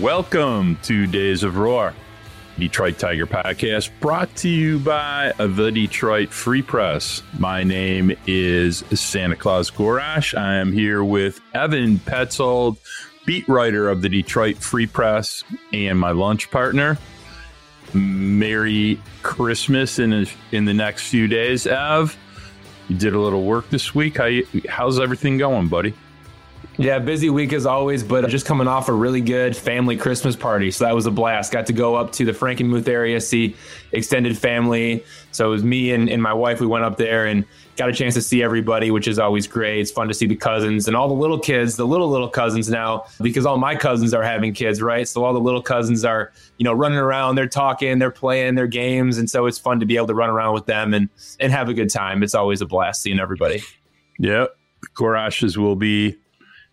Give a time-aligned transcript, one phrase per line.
[0.00, 1.92] Welcome to Days of Roar,
[2.58, 7.22] Detroit Tiger podcast brought to you by the Detroit Free Press.
[7.38, 10.34] My name is Santa Claus Gorash.
[10.34, 12.78] I am here with Evan Petzold,
[13.26, 15.44] beat writer of the Detroit Free Press,
[15.74, 16.96] and my lunch partner.
[17.92, 22.16] Merry Christmas in a, in the next few days, Ev.
[22.88, 24.16] You did a little work this week.
[24.16, 24.30] How
[24.66, 25.92] how's everything going, buddy?
[26.76, 30.70] Yeah, busy week as always, but just coming off a really good family Christmas party.
[30.70, 31.52] So that was a blast.
[31.52, 33.54] Got to go up to the Frankenmuth area, see
[33.92, 35.04] extended family.
[35.30, 36.58] So it was me and, and my wife.
[36.58, 37.44] We went up there and
[37.76, 39.80] got a chance to see everybody, which is always great.
[39.80, 42.70] It's fun to see the cousins and all the little kids, the little, little cousins
[42.70, 45.06] now, because all my cousins are having kids, right?
[45.06, 48.68] So all the little cousins are, you know, running around, they're talking, they're playing their
[48.68, 49.18] games.
[49.18, 51.68] And so it's fun to be able to run around with them and, and have
[51.68, 52.22] a good time.
[52.22, 53.62] It's always a blast seeing everybody.
[54.18, 54.56] Yep.
[54.94, 56.16] Gorashes will be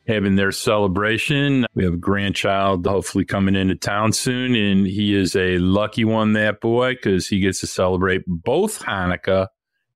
[0.08, 1.66] having their celebration.
[1.76, 6.34] We have a grandchild hopefully coming into town soon, and he is a lucky one,
[6.34, 9.48] that boy, because he gets to celebrate both Hanukkah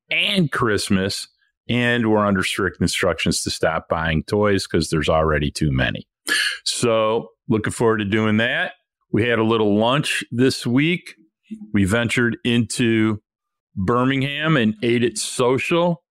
[0.09, 1.27] and Christmas.
[1.69, 6.05] And we're under strict instructions to stop buying toys because there's already too many.
[6.65, 8.73] So, looking forward to doing that.
[9.13, 11.15] We had a little lunch this week.
[11.73, 13.21] We ventured into
[13.75, 16.03] Birmingham and ate at social.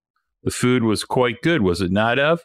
[0.43, 2.45] The food was quite good, was it not, Ev?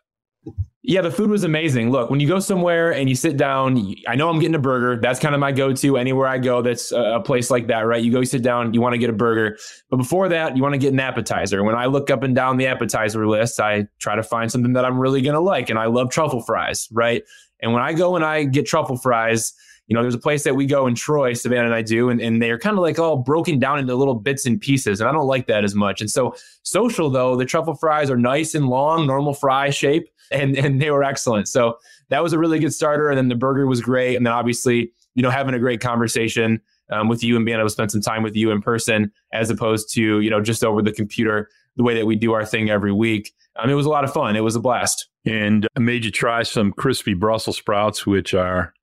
[0.88, 1.90] Yeah, the food was amazing.
[1.90, 5.02] Look, when you go somewhere and you sit down, I know I'm getting a burger.
[5.02, 8.04] That's kind of my go to anywhere I go that's a place like that, right?
[8.04, 9.58] You go, sit down, you want to get a burger.
[9.90, 11.64] But before that, you want to get an appetizer.
[11.64, 14.86] When I look up and down the appetizer list, I try to find something that
[14.86, 15.72] I'm really going to like.
[15.72, 17.24] And I love truffle fries, right?
[17.62, 19.54] And when I go and I get truffle fries,
[19.88, 22.20] you know, there's a place that we go in Troy, Savannah and I do, and,
[22.22, 25.00] and they're kind of like all broken down into little bits and pieces.
[25.00, 26.02] And I don't like that as much.
[26.02, 30.58] And so social though, the truffle fries are nice and long, normal fry shape and
[30.58, 31.48] and they were excellent.
[31.48, 31.78] So
[32.10, 33.10] that was a really good starter.
[33.10, 34.16] And then the burger was great.
[34.16, 37.68] And then obviously, you know, having a great conversation um, with you and being able
[37.68, 40.82] to spend some time with you in person as opposed to you know just over
[40.82, 43.34] the computer the way that we do our thing every week.
[43.58, 44.36] Um, it was a lot of fun.
[44.36, 45.08] It was a blast.
[45.26, 48.74] And I made you try some crispy Brussels sprouts, which are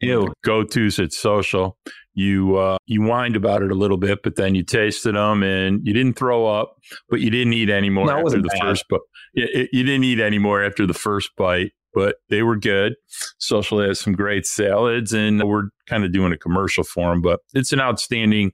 [0.00, 0.32] Ew.
[0.42, 1.76] go tos at social.
[2.14, 5.80] You uh, you whined about it a little bit, but then you tasted them and
[5.86, 6.76] you didn't throw up,
[7.08, 8.60] but you didn't eat anymore no, after the bad.
[8.60, 8.84] first.
[8.90, 9.00] But
[9.34, 12.94] you, you didn't eat anymore after the first bite, but they were good.
[13.38, 17.22] Social has some great salads, and we're kind of doing a commercial for them.
[17.22, 18.52] But it's an outstanding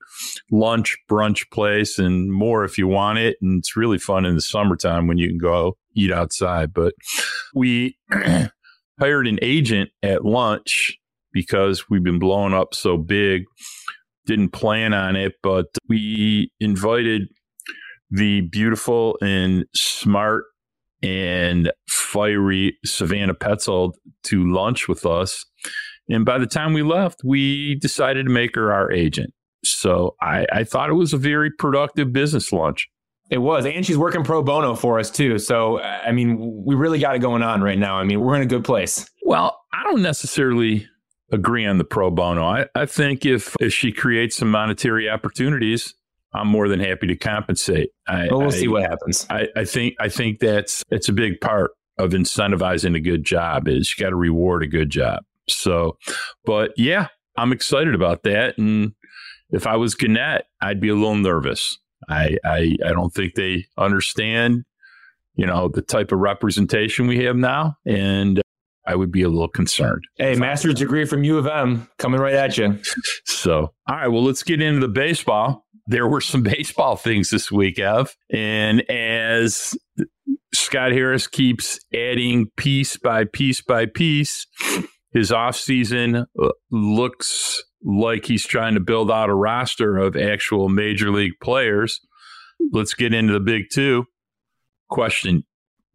[0.50, 3.38] lunch brunch place, and more if you want it.
[3.42, 6.72] And it's really fun in the summertime when you can go eat outside.
[6.72, 6.94] But
[7.54, 7.96] we
[9.00, 10.97] hired an agent at lunch
[11.32, 13.44] because we've been blowing up so big.
[14.26, 17.28] Didn't plan on it, but we invited
[18.10, 20.44] the beautiful and smart
[21.02, 23.92] and fiery Savannah Petzold
[24.24, 25.44] to lunch with us.
[26.08, 29.32] And by the time we left, we decided to make her our agent.
[29.64, 32.88] So I, I thought it was a very productive business lunch.
[33.30, 33.66] It was.
[33.66, 35.38] And she's working pro bono for us too.
[35.38, 37.96] So, I mean, we really got it going on right now.
[37.96, 39.06] I mean, we're in a good place.
[39.24, 40.88] Well, I don't necessarily
[41.30, 42.44] agree on the pro bono.
[42.44, 45.94] I, I think if, if she creates some monetary opportunities,
[46.32, 47.90] I'm more than happy to compensate.
[48.06, 49.26] I, well, we'll I, see what happens.
[49.30, 53.66] I, I think I think that's it's a big part of incentivizing a good job
[53.66, 55.24] is you got to reward a good job.
[55.48, 55.96] So,
[56.44, 58.58] but yeah, I'm excited about that.
[58.58, 58.92] And
[59.50, 61.78] if I was Gannett, I'd be a little nervous.
[62.08, 64.64] I, I I don't think they understand,
[65.34, 68.40] you know, the type of representation we have now, and
[68.88, 70.02] I would be a little concerned.
[70.16, 72.78] Hey, master's degree from U of M coming right at you.
[73.24, 77.50] so, all right, well, let's get into the baseball there were some baseball things this
[77.50, 78.14] week, Ev.
[78.30, 79.76] And as
[80.54, 84.46] Scott Harris keeps adding piece by piece by piece,
[85.12, 91.10] his offseason uh, looks like he's trying to build out a roster of actual major
[91.10, 92.00] league players.
[92.72, 94.04] Let's get into the big two.
[94.90, 95.44] Question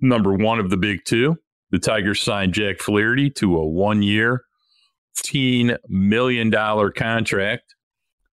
[0.02, 1.38] number one of the big two
[1.74, 4.44] the Tigers signed Jack Flaherty to a one year,
[5.18, 7.76] $15 million contract.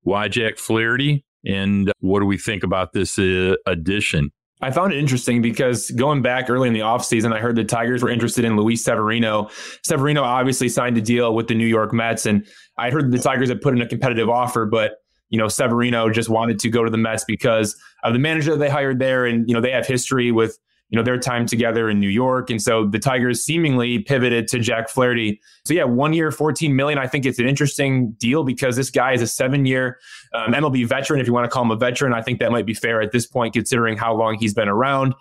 [0.02, 1.24] Why Jack Flaherty?
[1.46, 4.30] And what do we think about this uh, addition?
[4.60, 8.02] I found it interesting because going back early in the offseason, I heard the Tigers
[8.02, 9.48] were interested in Luis Severino.
[9.82, 12.46] Severino obviously signed a deal with the New York Mets, and
[12.76, 14.98] I heard the Tigers had put in a competitive offer, but
[15.30, 18.68] you know Severino just wanted to go to the Mets because of the manager they
[18.68, 20.58] hired there, and you know they have history with
[20.90, 22.50] you know, their time together in New York.
[22.50, 25.40] And so the Tigers seemingly pivoted to Jack Flaherty.
[25.64, 26.98] So yeah, one year, 14 million.
[26.98, 29.98] I think it's an interesting deal because this guy is a seven year
[30.34, 31.20] um, MLB veteran.
[31.20, 33.12] If you want to call him a veteran, I think that might be fair at
[33.12, 35.14] this point, considering how long he's been around.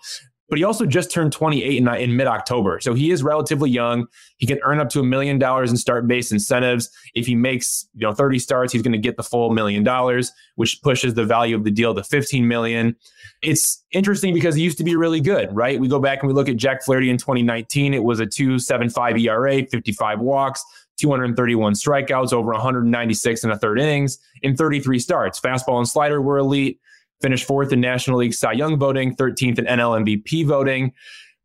[0.50, 2.80] But he also just turned 28 in, in mid October.
[2.80, 4.06] So he is relatively young.
[4.36, 6.90] He can earn up to a million dollars in start based incentives.
[7.14, 10.32] If he makes, you know, 30 starts, he's going to get the full million dollars,
[10.56, 12.96] which pushes the value of the deal to 15 million.
[13.42, 15.80] It's interesting because he used to be really good, right?
[15.80, 17.94] We go back and we look at Jack Flaherty in 2019.
[17.94, 20.64] It was a 2.75 ERA, 55 walks,
[20.98, 25.40] 231 strikeouts, over 196 and a third innings in 33 starts.
[25.40, 26.80] Fastball and slider were elite
[27.20, 30.92] finished fourth in National League Cy Young voting, 13th in NL MVP voting.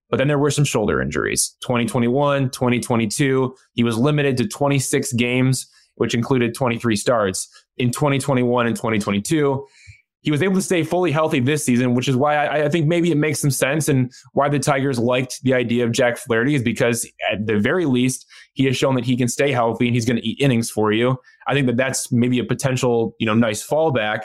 [0.10, 1.56] But then there were some shoulder injuries.
[1.62, 7.48] 2021, 2022, he was limited to 26 games, which included 23 starts.
[7.78, 9.66] In 2021 and 2022,
[10.22, 12.88] he was able to stay fully healthy this season, which is why I, I, think
[12.88, 16.56] maybe it makes some sense and why the Tigers liked the idea of Jack Flaherty
[16.56, 19.94] is because at the very least he has shown that he can stay healthy and
[19.94, 21.18] he's going to eat innings for you.
[21.46, 24.24] I think that that's maybe a potential you know nice fallback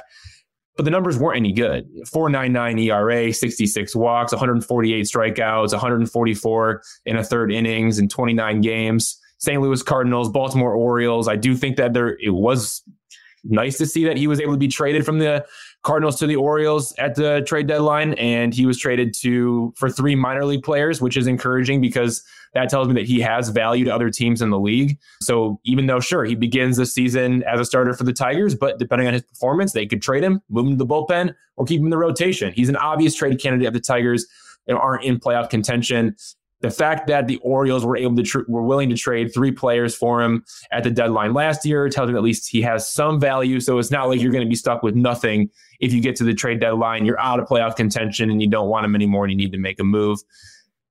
[0.76, 1.88] but the numbers weren't any good.
[2.11, 9.20] 499 ERA, 66 walks, 148 strikeouts, 144 in a third innings in 29 games.
[9.38, 9.61] St.
[9.61, 11.26] Louis Cardinals, Baltimore Orioles.
[11.26, 12.82] I do think that there it was
[13.44, 15.44] nice to see that he was able to be traded from the
[15.82, 20.15] Cardinals to the Orioles at the trade deadline, and he was traded to for three
[20.15, 22.23] minor league players, which is encouraging because
[22.53, 24.99] that tells me that he has value to other teams in the league.
[25.23, 28.79] So even though sure he begins the season as a starter for the Tigers, but
[28.79, 31.81] depending on his performance, they could trade him, move him to the bullpen, or keep
[31.81, 32.53] him in the rotation.
[32.53, 34.27] He's an obvious trade candidate of the Tigers.
[34.67, 36.17] They aren't in playoff contention
[36.60, 39.94] the fact that the Orioles were able to tr- were willing to trade three players
[39.94, 43.60] for him at the deadline last year tells me at least he has some value.
[43.60, 46.24] So it's not like you're going to be stuck with nothing if you get to
[46.24, 47.06] the trade deadline.
[47.06, 49.58] You're out of playoff contention and you don't want him anymore and you need to
[49.58, 50.18] make a move.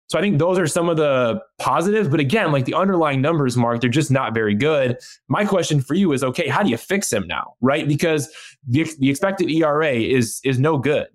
[0.07, 2.10] So I think those are some of the positives.
[2.10, 4.98] But again, like the underlying numbers, Mark, they're just not very good.
[5.27, 7.88] My question for you is, okay, how do you fix him now, right?
[7.88, 8.27] Because
[8.68, 11.07] the, the expected ERA is is no good.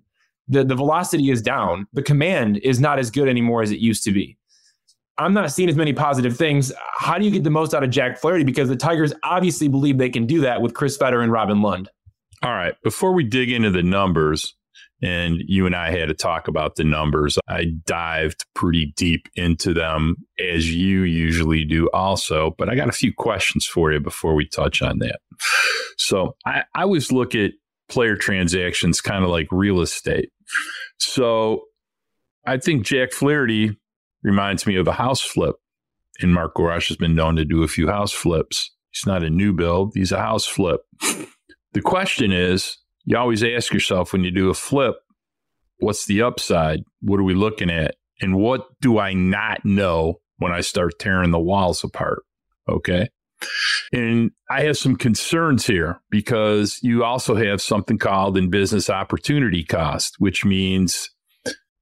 [0.47, 1.87] The, the velocity is down.
[1.91, 4.37] The command is not as good anymore as it used to be.
[5.17, 6.73] I'm not seeing as many positive things.
[6.97, 8.43] How do you get the most out of Jack Flaherty?
[8.43, 11.89] Because the Tigers obviously believe they can do that with Chris Fetter and Robin Lund.
[12.43, 12.75] All right.
[12.83, 14.55] Before we dig into the numbers,
[15.01, 19.73] and you and I had to talk about the numbers, I dived pretty deep into
[19.73, 22.55] them as you usually do, also.
[22.57, 25.19] But I got a few questions for you before we touch on that.
[25.97, 27.51] So I, I always look at
[27.89, 30.29] player transactions kind of like real estate.
[30.97, 31.63] So
[32.45, 33.77] I think Jack Flaherty
[34.25, 35.55] reminds me of a house flip.
[36.19, 38.71] And Mark Goresh has been known to do a few house flips.
[38.89, 40.81] He's not a new build, he's a house flip.
[41.73, 44.95] The question is you always ask yourself when you do a flip,
[45.79, 46.79] what's the upside?
[47.01, 47.95] What are we looking at?
[48.21, 52.23] And what do I not know when I start tearing the walls apart?
[52.69, 53.09] Okay.
[53.91, 59.63] And I have some concerns here because you also have something called in business opportunity
[59.63, 61.09] cost, which means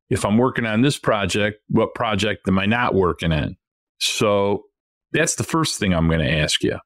[0.09, 3.55] if I'm working on this project, what project am I not working in?
[3.99, 4.63] So
[5.11, 6.77] that's the first thing I'm going to ask you.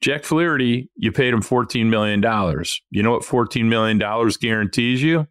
[0.00, 2.22] Jack Flaherty, you paid him $14 million.
[2.90, 3.98] You know what $14 million
[4.40, 5.26] guarantees you?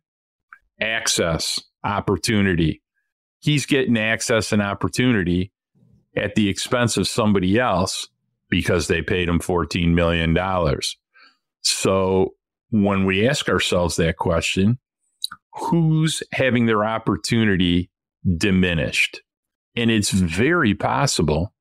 [0.82, 2.82] Access, opportunity.
[3.40, 5.52] He's getting access and opportunity
[6.16, 8.08] at the expense of somebody else
[8.50, 10.38] because they paid him $14 million.
[11.62, 12.34] So
[12.70, 14.80] when we ask ourselves that question,
[15.56, 17.90] who's having their opportunity
[18.38, 19.22] diminished.
[19.76, 21.54] And it's very possible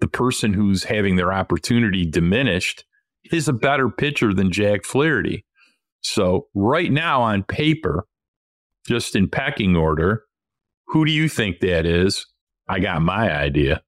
[0.00, 2.84] the person who's having their opportunity diminished
[3.30, 5.44] is a better pitcher than Jack Flaherty.
[6.00, 8.06] So, right now on paper,
[8.86, 10.24] just in pecking order,
[10.86, 12.26] who do you think that is?
[12.68, 13.82] I got my idea.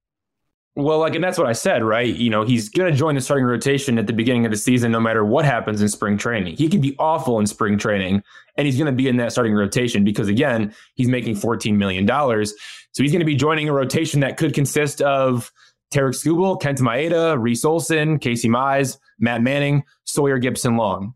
[0.75, 2.13] Well, like, and that's what I said, right?
[2.13, 4.91] You know, he's going to join the starting rotation at the beginning of the season,
[4.91, 6.55] no matter what happens in spring training.
[6.55, 8.23] He could be awful in spring training,
[8.55, 12.07] and he's going to be in that starting rotation because, again, he's making $14 million.
[12.07, 15.51] So he's going to be joining a rotation that could consist of
[15.91, 21.13] Tarik Skubal, Kenta Maeda, Reese Olson, Casey Mize, Matt Manning, Sawyer Gipson-Long.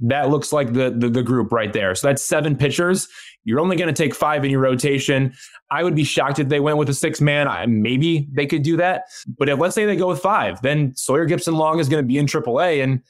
[0.00, 1.94] That looks like the, the, the group right there.
[1.94, 3.08] So that's seven pitchers.
[3.44, 5.34] You're only going to take five in your rotation.
[5.70, 7.48] I would be shocked if they went with a six man.
[7.48, 9.04] I, maybe they could do that.
[9.38, 12.16] But if let's say they go with five, then Sawyer Gipson-Long is going to be
[12.16, 13.02] in AAA and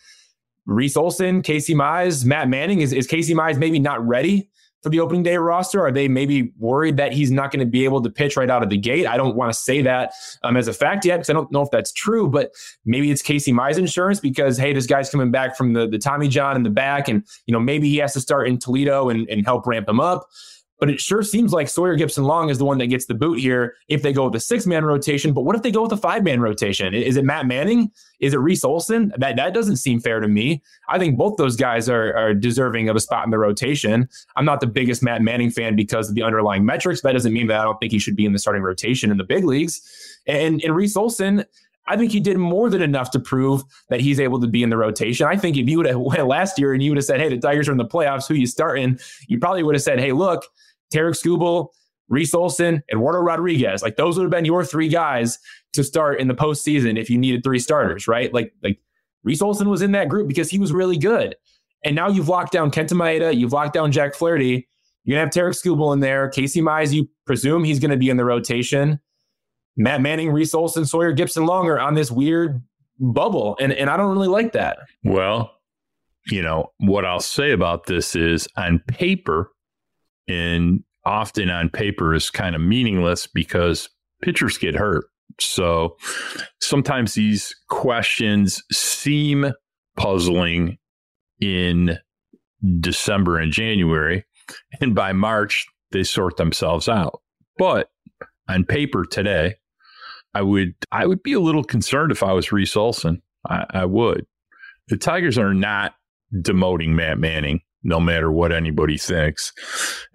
[0.67, 2.81] Reese Olson, Casey Mize, Matt Manning.
[2.81, 4.49] Is, is Casey Mize maybe not ready
[4.83, 5.85] for the opening day roster?
[5.85, 8.63] Are they maybe worried that he's not going to be able to pitch right out
[8.63, 9.07] of the gate?
[9.07, 10.13] I don't want to say that
[10.43, 12.53] um, as a fact yet because I don't know if that's true, but
[12.85, 16.29] maybe it's Casey Mize insurance because, hey, this guy's coming back from the, the Tommy
[16.29, 19.29] John in the back and, you know, maybe he has to start in Toledo and,
[19.29, 20.29] and help ramp him up.
[20.81, 23.75] But it sure seems like Sawyer Gipson-Long is the one that gets the boot here
[23.89, 25.33] if they go with a six man rotation.
[25.33, 26.95] But what if they go with a five man rotation?
[26.95, 27.93] Is it Matt Manning?
[28.19, 29.13] Is it Reese Olson?
[29.19, 30.63] That that doesn't seem fair to me.
[30.89, 34.09] I think both those guys are, are deserving of a spot in the rotation.
[34.37, 37.03] I'm not the biggest Matt Manning fan because of the underlying metrics.
[37.03, 39.19] That doesn't mean that I don't think he should be in the starting rotation in
[39.19, 40.19] the big leagues.
[40.27, 41.45] And and Reese Olson,
[41.87, 44.71] I think he did more than enough to prove that he's able to be in
[44.71, 45.27] the rotation.
[45.27, 47.29] I think if you would have went last year and you would have said, "Hey,
[47.29, 48.29] the Tigers are in the playoffs.
[48.29, 50.47] Who you starting?" You probably would have said, "Hey, look,
[50.93, 51.69] Tarik Skubal,
[52.09, 53.83] Reese Olson, Eduardo Rodriguez.
[53.83, 55.39] Like those would have been your three guys
[55.73, 58.33] to start in the postseason if you needed three starters, right?
[58.35, 58.79] Like like
[59.23, 61.37] Reese Olson was in that group because he was really good.
[61.85, 64.69] And now you've locked down Kenta Maeda, you've locked down Jack Flaherty.
[65.05, 66.29] You're gonna have Tarik Skubal in there.
[66.29, 69.01] Casey Mize, you presume he's gonna be in the rotation.
[69.77, 72.63] Matt Manning, Reese Olson, Sawyer Gipson Longer on this weird
[72.99, 73.57] bubble.
[73.61, 74.79] And and I don't really like that.
[75.05, 75.53] Well,
[76.27, 79.51] you know, what I'll say about this is on paper,
[80.29, 83.89] and often on paper is kind of meaningless because
[84.23, 85.05] pitchers get hurt.
[85.39, 85.97] So
[86.61, 89.53] sometimes these questions seem
[89.97, 90.79] puzzling
[91.41, 91.99] in
[92.81, 94.25] December and January,
[94.81, 97.21] and by March, they sort themselves out.
[97.57, 97.89] But
[98.49, 99.57] on paper today,
[100.35, 103.23] I would I would be a little concerned if I was Reese Olson.
[103.49, 104.27] I, I would.
[104.89, 105.95] The Tigers are not
[106.35, 109.53] demoting Matt Manning no matter what anybody thinks.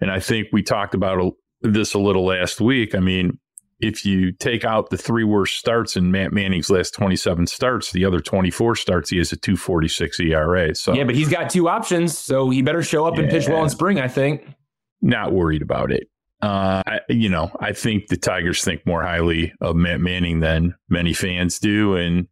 [0.00, 2.94] And I think we talked about this a little last week.
[2.94, 3.38] I mean,
[3.80, 8.04] if you take out the three worst starts in Matt Manning's last 27 starts, the
[8.04, 10.74] other 24 starts, he has a 246 ERA.
[10.74, 13.48] So Yeah, but he's got two options, so he better show up yeah, and pitch
[13.48, 14.46] well in spring, I think.
[15.02, 16.08] Not worried about it.
[16.40, 20.74] Uh, I, you know, I think the Tigers think more highly of Matt Manning than
[20.88, 21.96] many fans do.
[21.96, 22.28] And,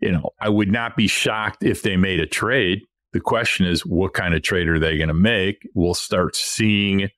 [0.00, 2.82] you know, I would not be shocked if they made a trade
[3.12, 5.68] the question is, what kind of trade are they going to make?
[5.74, 7.08] We'll start seeing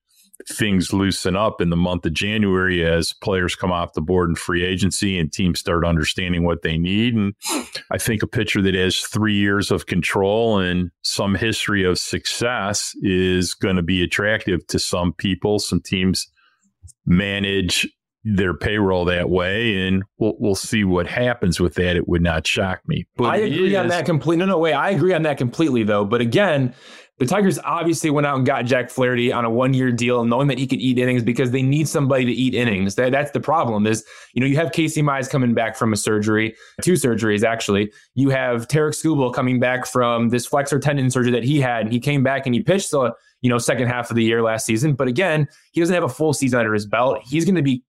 [0.48, 4.36] things loosen up in the month of January as players come off the board in
[4.36, 7.14] free agency and teams start understanding what they need.
[7.14, 7.34] And
[7.90, 12.92] I think a pitcher that has three years of control and some history of success
[13.02, 15.58] is going to be attractive to some people.
[15.58, 16.30] Some teams
[17.04, 17.88] manage
[18.24, 21.96] their payroll that way, and we'll we'll see what happens with that.
[21.96, 23.06] It would not shock me.
[23.16, 24.38] But I agree is, on that completely.
[24.38, 24.74] No, no, wait.
[24.74, 26.04] I agree on that completely, though.
[26.04, 26.74] But again,
[27.18, 30.48] the Tigers obviously went out and got Jack Flaherty on a one year deal, knowing
[30.48, 32.94] that he could eat innings because they need somebody to eat innings.
[32.94, 33.86] That, that's the problem.
[33.86, 37.92] Is you know you have Casey Mize coming back from a surgery, two surgeries actually.
[38.14, 41.92] You have Tarik Skubal coming back from this flexor tendon surgery that he had, and
[41.92, 44.66] he came back and he pitched the you know second half of the year last
[44.66, 44.94] season.
[44.94, 47.20] But again, he doesn't have a full season under his belt.
[47.24, 47.82] He's going to be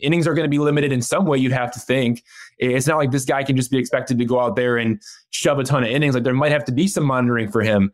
[0.00, 2.22] innings are going to be limited in some way, you'd have to think.
[2.58, 5.58] It's not like this guy can just be expected to go out there and shove
[5.58, 6.14] a ton of innings.
[6.14, 7.92] Like there might have to be some monitoring for him.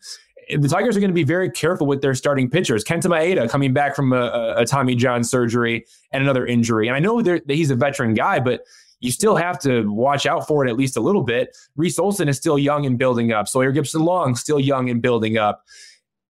[0.51, 2.83] The Tigers are going to be very careful with their starting pitchers.
[2.83, 6.89] Kenta Maeda coming back from a, a Tommy John surgery and another injury.
[6.89, 8.63] And I know that he's a veteran guy, but
[9.01, 11.57] you still have to watch out for it at least a little bit.
[11.77, 13.47] Reese Olson is still young and building up.
[13.47, 15.65] Sawyer Gipson-Long still young and building up.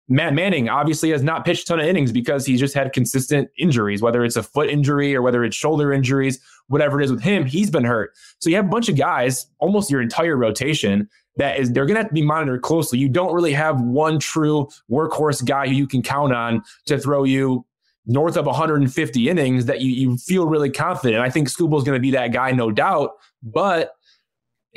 [0.08, 3.50] Matt Manning obviously has not pitched a ton of innings because he's just had consistent
[3.58, 7.22] injuries, whether it's a foot injury or whether it's shoulder injuries, whatever it is with
[7.22, 8.12] him, he's been hurt.
[8.38, 11.96] So you have a bunch of guys, almost your entire rotation, that is they're going
[11.96, 12.98] to have to be monitored closely.
[12.98, 17.24] You don't really have one true workhorse guy who you can count on to throw
[17.24, 17.64] you
[18.06, 21.22] north of 150 innings that you, you feel really confident.
[21.22, 23.12] I think is going to be that guy, no doubt.
[23.42, 23.92] But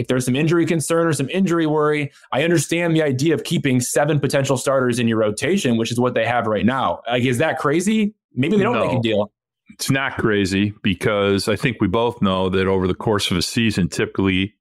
[0.01, 3.79] if there's some injury concern or some injury worry, I understand the idea of keeping
[3.79, 7.01] seven potential starters in your rotation, which is what they have right now.
[7.07, 8.15] Like, is that crazy?
[8.33, 9.31] Maybe they don't no, make a deal.
[9.69, 13.43] It's not crazy because I think we both know that over the course of a
[13.43, 14.55] season, typically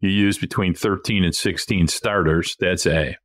[0.00, 2.56] you use between 13 and 16 starters.
[2.58, 3.16] That's A.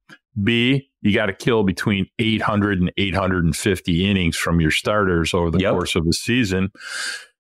[0.44, 5.60] B, you got to kill between 800 and 850 innings from your starters over the
[5.60, 5.74] yep.
[5.74, 6.72] course of a season.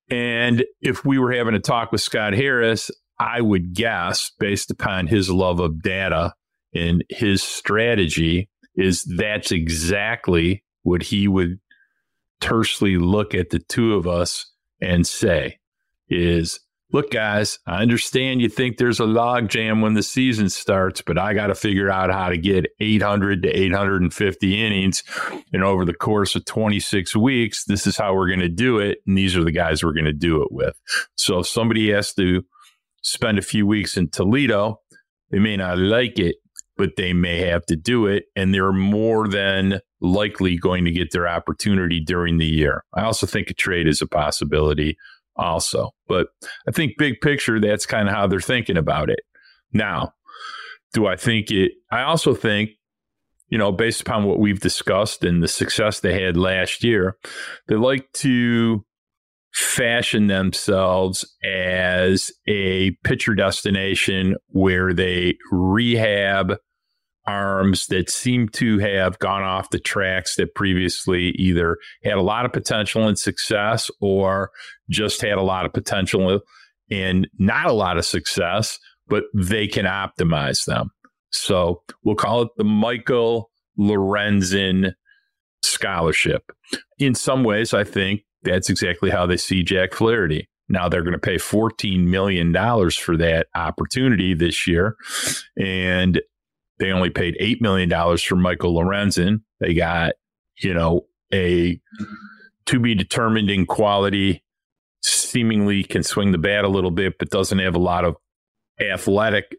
[0.09, 2.89] And if we were having a talk with Scott Harris,
[3.19, 6.33] I would guess, based upon his love of data
[6.73, 11.59] and his strategy, is that's exactly what he would
[12.41, 14.51] tersely look at the two of us
[14.81, 15.59] and say
[16.09, 16.59] is
[16.91, 21.17] look guys i understand you think there's a log jam when the season starts but
[21.17, 25.03] i got to figure out how to get 800 to 850 innings
[25.53, 27.63] and over the course of 26 weeks.
[27.65, 30.05] This is how we're going to do it and these are the guys we're going
[30.05, 30.75] to do it with.
[31.15, 32.43] So if somebody has to
[33.03, 34.79] spend a few weeks in Toledo.
[35.29, 36.37] They may not like it,
[36.77, 38.25] but they may have to do it.
[38.35, 42.83] And they're more than likely going to get their opportunity during the year.
[42.93, 44.97] I also think a trade is a possibility,
[45.35, 45.91] also.
[46.07, 46.27] But
[46.67, 49.19] I think big picture, that's kind of how they're thinking about it.
[49.71, 50.13] Now,
[50.93, 51.71] do I think it?
[51.91, 52.71] I also think
[53.53, 57.17] you know, based upon what we've discussed and the success they had last year,
[57.67, 58.83] they like to
[59.53, 66.55] fashion themselves as a pitcher destination where they rehab
[67.25, 72.45] arms that seem to have gone off the tracks that previously either had a lot
[72.45, 74.51] of potential and success or
[74.89, 76.41] just had a lot of potential
[76.91, 80.89] and not a lot of success, but they can optimize them.
[81.31, 84.93] So we'll call it the Michael Lorenzen
[85.61, 86.43] scholarship.
[86.99, 90.49] In some ways, I think that's exactly how they see Jack Flaherty.
[90.69, 92.53] Now they're going to pay $14 million
[92.91, 94.95] for that opportunity this year.
[95.57, 96.21] And
[96.79, 99.41] they only paid $8 million for Michael Lorenzen.
[99.59, 100.13] They got,
[100.57, 101.79] you know, a
[102.65, 104.43] to be determined in quality,
[105.01, 108.15] seemingly can swing the bat a little bit, but doesn't have a lot of
[108.79, 109.55] athletic,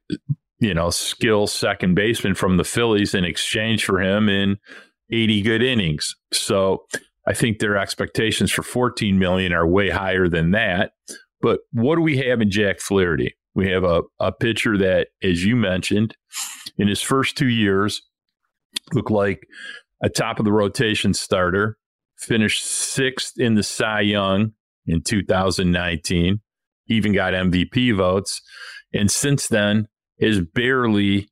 [0.59, 4.59] you know, skill second baseman from the Phillies in exchange for him in
[5.11, 6.17] 80 good innings.
[6.33, 6.87] So
[7.27, 10.93] I think their expectations for 14 million are way higher than that.
[11.41, 13.35] But what do we have in Jack Flaherty?
[13.55, 16.17] We have a, a pitcher that, as you mentioned,
[16.77, 18.03] in his first two years,
[18.93, 19.47] looked like
[20.03, 21.79] a top of the rotation starter,
[22.19, 24.53] finished sixth in the Cy Young
[24.87, 26.41] in 2019,
[26.89, 28.43] even got MVP votes.
[28.93, 29.89] And since then,
[30.21, 31.29] has barely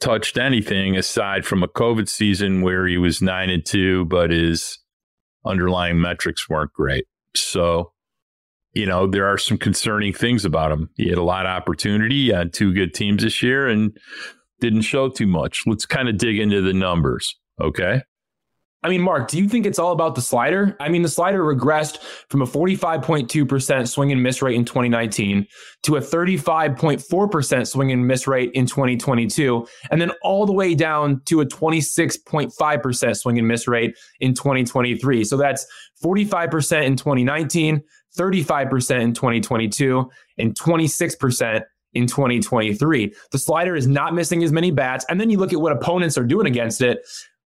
[0.00, 4.78] touched anything aside from a COVID season where he was nine and two, but his
[5.44, 7.06] underlying metrics weren't great.
[7.34, 7.92] So,
[8.72, 10.90] you know, there are some concerning things about him.
[10.96, 13.96] He had a lot of opportunity, had two good teams this year and
[14.60, 15.64] didn't show too much.
[15.66, 17.36] Let's kind of dig into the numbers.
[17.60, 18.02] Okay.
[18.84, 20.76] I mean, Mark, do you think it's all about the slider?
[20.78, 25.46] I mean, the slider regressed from a 45.2% swing and miss rate in 2019
[25.82, 31.20] to a 35.4% swing and miss rate in 2022, and then all the way down
[31.24, 35.24] to a 26.5% swing and miss rate in 2023.
[35.24, 35.66] So that's
[36.04, 37.82] 45% in 2019,
[38.16, 40.08] 35% in 2022,
[40.38, 41.62] and 26%
[41.94, 43.12] in 2023.
[43.32, 45.04] The slider is not missing as many bats.
[45.08, 47.00] And then you look at what opponents are doing against it.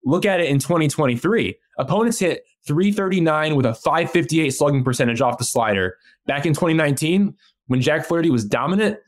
[0.04, 1.56] Look at it in 2023.
[1.78, 5.96] Opponents hit 339 with a 558 slugging percentage off the slider.
[6.26, 7.34] Back in 2019,
[7.66, 8.98] when Jack Flaherty was dominant,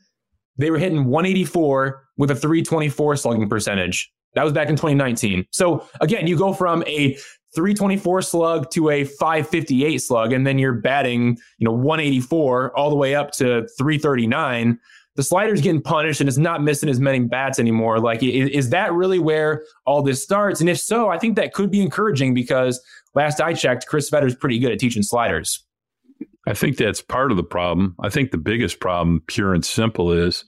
[0.57, 4.11] they were hitting 184 with a 324 slugging percentage.
[4.35, 5.45] That was back in 2019.
[5.51, 7.13] So again, you go from a
[7.55, 12.95] 324 slug to a 558 slug, and then you're batting, you know, 184 all the
[12.95, 14.79] way up to 339
[15.15, 17.99] the slider's getting punished and it's not missing as many bats anymore.
[17.99, 20.59] Like, is, is, that really where all this starts?
[20.59, 22.81] And if so, I think that could be encouraging because
[23.13, 25.63] last I checked, Chris Fetter's pretty good at teaching sliders.
[26.47, 27.95] I think that's part of the problem.
[28.01, 30.43] I think the biggest problem, pure and simple, is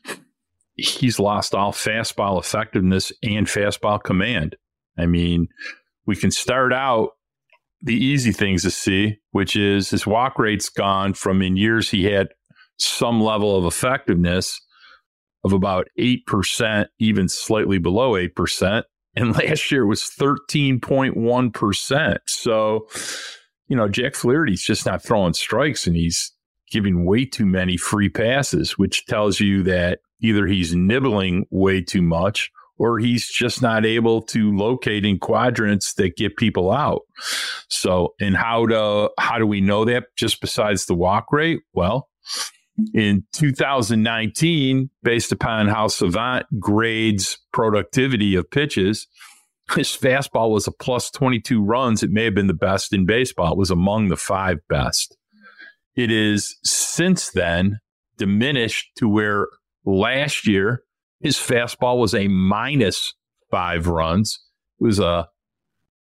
[0.76, 4.56] he's lost all fastball effectiveness and fastball command.
[4.98, 5.48] I mean,
[6.06, 7.12] we can start out
[7.82, 12.06] the easy things to see, which is his walk rate's gone from in years he
[12.06, 12.30] had
[12.78, 14.60] some level of effectiveness
[15.44, 18.84] of about 8%, even slightly below 8%.
[19.16, 22.18] And last year was 13.1%.
[22.28, 22.88] So,
[23.68, 26.32] you know, Jack Flaherty's just not throwing strikes and he's
[26.72, 32.02] giving way too many free passes, which tells you that either he's nibbling way too
[32.02, 37.04] much or he's just not able to locate in quadrants that get people out.
[37.70, 41.62] So, and how do how do we know that just besides the walk rate?
[41.74, 42.10] Well,
[42.94, 49.08] in 2019, based upon how Savant grades productivity of pitches,
[49.74, 52.04] his fastball was a plus 22 runs.
[52.04, 53.54] It may have been the best in baseball.
[53.54, 55.18] It was among the five best.
[55.96, 57.80] It is since then
[58.18, 59.48] diminished to where
[59.86, 60.84] last year
[61.22, 63.14] his fastball was a minus
[63.50, 64.40] five runs.
[64.80, 65.30] It was a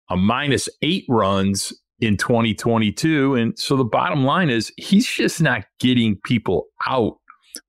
[0.08, 3.36] a minus eight runs in 2022.
[3.36, 7.18] And so the bottom line is he's just not getting people out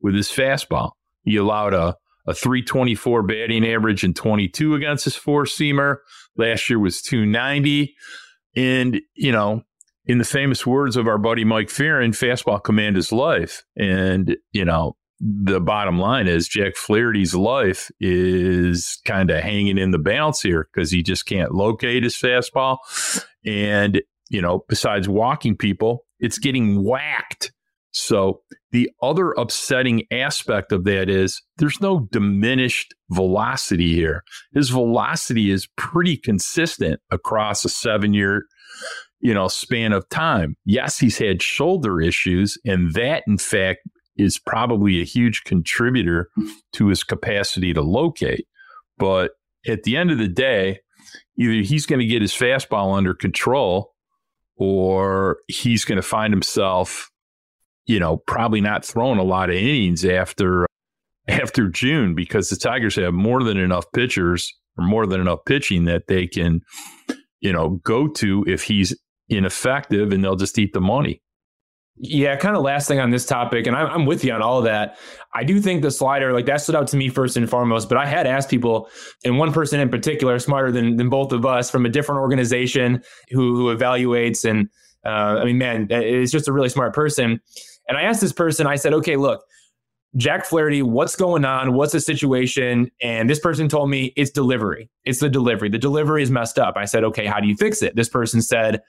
[0.00, 0.92] with his fastball.
[1.22, 5.96] He allowed a, a 324 batting average in 22 against his four seamer.
[6.36, 7.94] Last year was 290.
[8.56, 9.62] And, you know,
[10.06, 13.64] in the famous words of our buddy Mike Fearon, fastball command is life.
[13.76, 19.90] And, you know, the bottom line is Jack Flaherty's life is kind of hanging in
[19.90, 22.78] the balance here because he just can't locate his fastball.
[23.44, 27.52] And you know, besides walking people, it's getting whacked.
[27.92, 34.22] So the other upsetting aspect of that is there's no diminished velocity here.
[34.52, 38.44] His velocity is pretty consistent across a seven year,
[39.20, 40.56] you know, span of time.
[40.66, 43.80] Yes, he's had shoulder issues, and that in fact
[44.16, 46.28] is probably a huge contributor
[46.72, 48.46] to his capacity to locate.
[48.98, 49.32] But
[49.66, 50.80] at the end of the day,
[51.38, 53.94] either he's going to get his fastball under control
[54.56, 57.10] or he's going to find himself,
[57.86, 60.66] you know, probably not throwing a lot of innings after
[61.28, 65.84] after June because the Tigers have more than enough pitchers or more than enough pitching
[65.86, 66.60] that they can,
[67.40, 68.96] you know, go to if he's
[69.28, 71.20] ineffective and they'll just eat the money.
[71.98, 74.60] Yeah, kind of last thing on this topic, and I'm, I'm with you on all
[74.62, 74.98] that.
[75.34, 77.96] I do think the slider, like that stood out to me first and foremost, but
[77.96, 78.90] I had asked people,
[79.24, 83.02] and one person in particular, smarter than, than both of us from a different organization
[83.30, 84.48] who, who evaluates.
[84.48, 84.68] And
[85.06, 87.40] uh, I mean, man, it's just a really smart person.
[87.88, 89.42] And I asked this person, I said, okay, look,
[90.16, 91.72] Jack Flaherty, what's going on?
[91.74, 92.90] What's the situation?
[93.00, 94.90] And this person told me it's delivery.
[95.04, 95.70] It's the delivery.
[95.70, 96.76] The delivery is messed up.
[96.76, 97.96] I said, okay, how do you fix it?
[97.96, 98.82] This person said,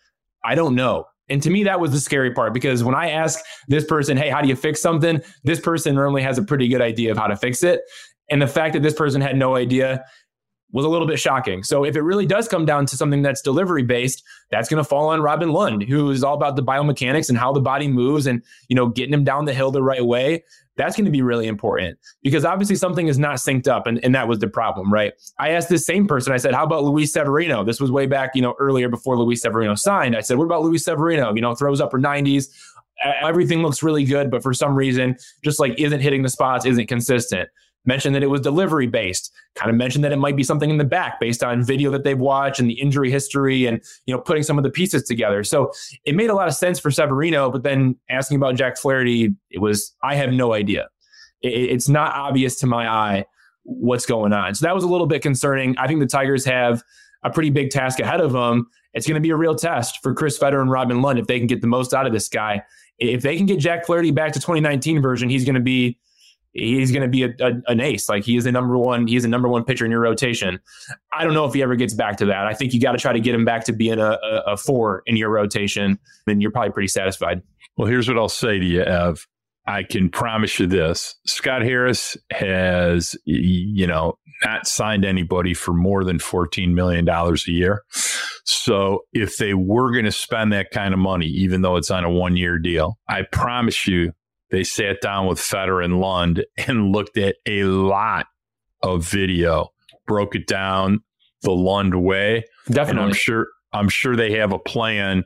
[0.44, 1.06] I don't know.
[1.30, 4.30] And to me, that was the scary part because when I ask this person, hey,
[4.30, 5.22] how do you fix something?
[5.44, 7.82] This person normally has a pretty good idea of how to fix it.
[8.30, 10.04] And the fact that this person had no idea
[10.72, 11.64] was a little bit shocking.
[11.64, 14.88] So if it really does come down to something that's delivery based, that's going to
[14.88, 18.28] fall on Robin Lund, who is all about the biomechanics and how the body moves
[18.28, 20.44] and, you know, getting him down the hill the right way.
[20.78, 23.88] That's going to be really important because obviously something is not synced up.
[23.88, 25.14] And, and that was the problem, right?
[25.40, 27.64] I asked this same person, I said, how about Luis Severino?
[27.64, 30.16] This was way back, you know, earlier before Luis Severino signed.
[30.16, 31.34] I said, what about Luis Severino?
[31.34, 32.48] You know, throws upper 90s.
[33.22, 36.88] Everything looks really good, but for some reason, just like isn't hitting the spots, isn't
[36.88, 37.50] consistent
[37.86, 40.78] mentioned that it was delivery based, kind of mentioned that it might be something in
[40.78, 44.20] the back based on video that they've watched and the injury history and, you know,
[44.20, 45.44] putting some of the pieces together.
[45.44, 45.72] So
[46.06, 49.60] it made a lot of sense for Severino, but then asking about Jack Flaherty, it
[49.60, 50.90] was, I have no idea.
[51.42, 53.26] It, it's not obvious to my eye
[53.64, 54.56] what's going on.
[54.56, 55.78] So that was a little bit concerning.
[55.78, 56.84] I think the Tigers have
[57.24, 58.68] a pretty big task ahead of them.
[58.94, 61.38] It's going to be a real test for Chris Fetter and Robin Lund if they
[61.38, 62.64] can get the most out of this guy.
[62.98, 66.00] If they can get Jack Flaherty back to 2019 version, he's going to be
[66.54, 68.10] he's going to be a, a, an ace.
[68.10, 70.60] Like he is the number one, he's a number one pitcher in your rotation.
[71.14, 72.48] I don't know if he ever gets back to that.
[72.48, 74.58] I think you got to try to get him back to being a, a, a
[74.58, 77.42] four in your rotation, and you're probably pretty satisfied.
[77.78, 79.28] Well, here's what I'll say to you, Ev.
[79.68, 86.06] I can promise you this: Scott Harris has, you know, not signed anybody for more
[86.06, 87.84] than fourteen million dollars a year.
[88.46, 92.06] So, if they were going to spend that kind of money, even though it's on
[92.06, 94.14] a one-year deal, I promise you
[94.50, 98.28] they sat down with Fetter and Lund and looked at a lot
[98.82, 99.70] of video,
[100.06, 101.02] broke it down
[101.42, 102.44] the Lund way.
[102.68, 102.92] Definitely.
[102.92, 105.26] And I'm sure I'm sure they have a plan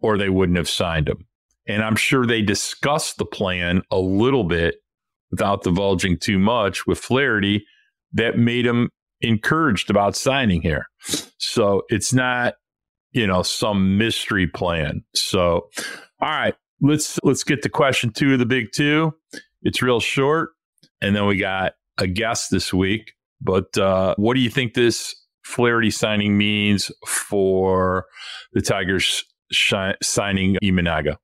[0.00, 1.26] or they wouldn't have signed him.
[1.66, 4.76] And I'm sure they discussed the plan a little bit
[5.30, 7.64] without divulging too much with Flaherty
[8.12, 10.86] that made him encouraged about signing here.
[11.38, 12.54] So it's not,
[13.12, 15.04] you know, some mystery plan.
[15.14, 15.70] So,
[16.20, 19.14] all right let's let's get to question two of the big two.
[19.62, 20.50] It's real short,
[21.00, 23.12] and then we got a guest this week.
[23.40, 28.06] But uh, what do you think this Flaherty signing means for
[28.52, 31.16] the Tigers shi- signing Imanaga?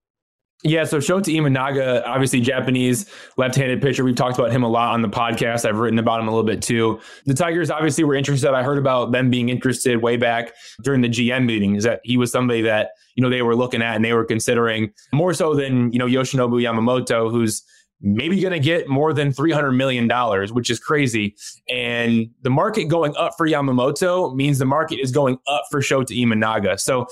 [0.62, 3.06] Yeah, so Shota Imanaga, obviously Japanese
[3.38, 4.04] left-handed pitcher.
[4.04, 5.66] We've talked about him a lot on the podcast.
[5.66, 7.00] I've written about him a little bit too.
[7.24, 8.52] The Tigers obviously were interested.
[8.52, 12.30] I heard about them being interested way back during the GM meetings that he was
[12.30, 15.92] somebody that, you know, they were looking at and they were considering more so than,
[15.92, 17.62] you know, Yoshinobu Yamamoto, who's
[18.02, 20.08] maybe going to get more than $300 million,
[20.54, 21.36] which is crazy.
[21.70, 26.18] And the market going up for Yamamoto means the market is going up for Shota
[26.18, 26.78] Imanaga.
[26.78, 27.06] So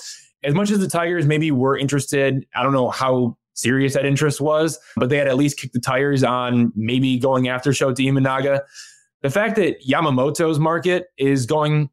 [0.44, 4.40] as much as the Tigers maybe were interested, I don't know how serious that interest
[4.40, 8.60] was, but they had at least kicked the tires on maybe going after Shota Imanaga.
[9.22, 11.90] The fact that Yamamoto's market is going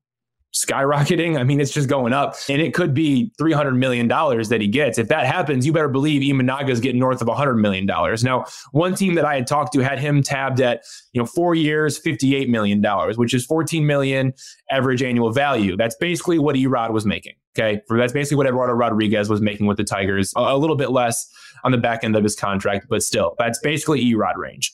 [0.56, 1.38] skyrocketing.
[1.38, 4.62] I mean, it's just going up, and it could be three hundred million dollars that
[4.62, 4.98] he gets.
[4.98, 8.24] If that happens, you better believe Imanaga is getting north of hundred million dollars.
[8.24, 11.56] Now, one team that I had talked to had him tabbed at you know four
[11.56, 14.34] years, fifty eight million dollars, which is fourteen million
[14.72, 15.76] average annual value.
[15.76, 17.34] That's basically what Erod was making.
[17.58, 20.92] Okay, that's basically what Eduardo Rodriguez was making with the Tigers, a, a little bit
[20.92, 21.30] less
[21.64, 24.74] on the back end of his contract, but still, that's basically Erod range.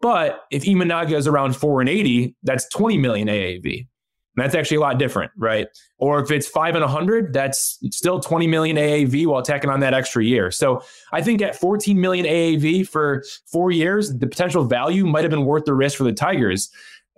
[0.00, 3.86] But if Imanaga is around four and eighty, that's twenty million AAV.
[4.36, 5.68] That's actually a lot different, right?
[5.98, 9.80] Or if it's five and a hundred, that's still 20 million AAV while tacking on
[9.80, 10.50] that extra year.
[10.50, 15.30] So I think at 14 million AAV for four years, the potential value might have
[15.30, 16.70] been worth the risk for the Tigers.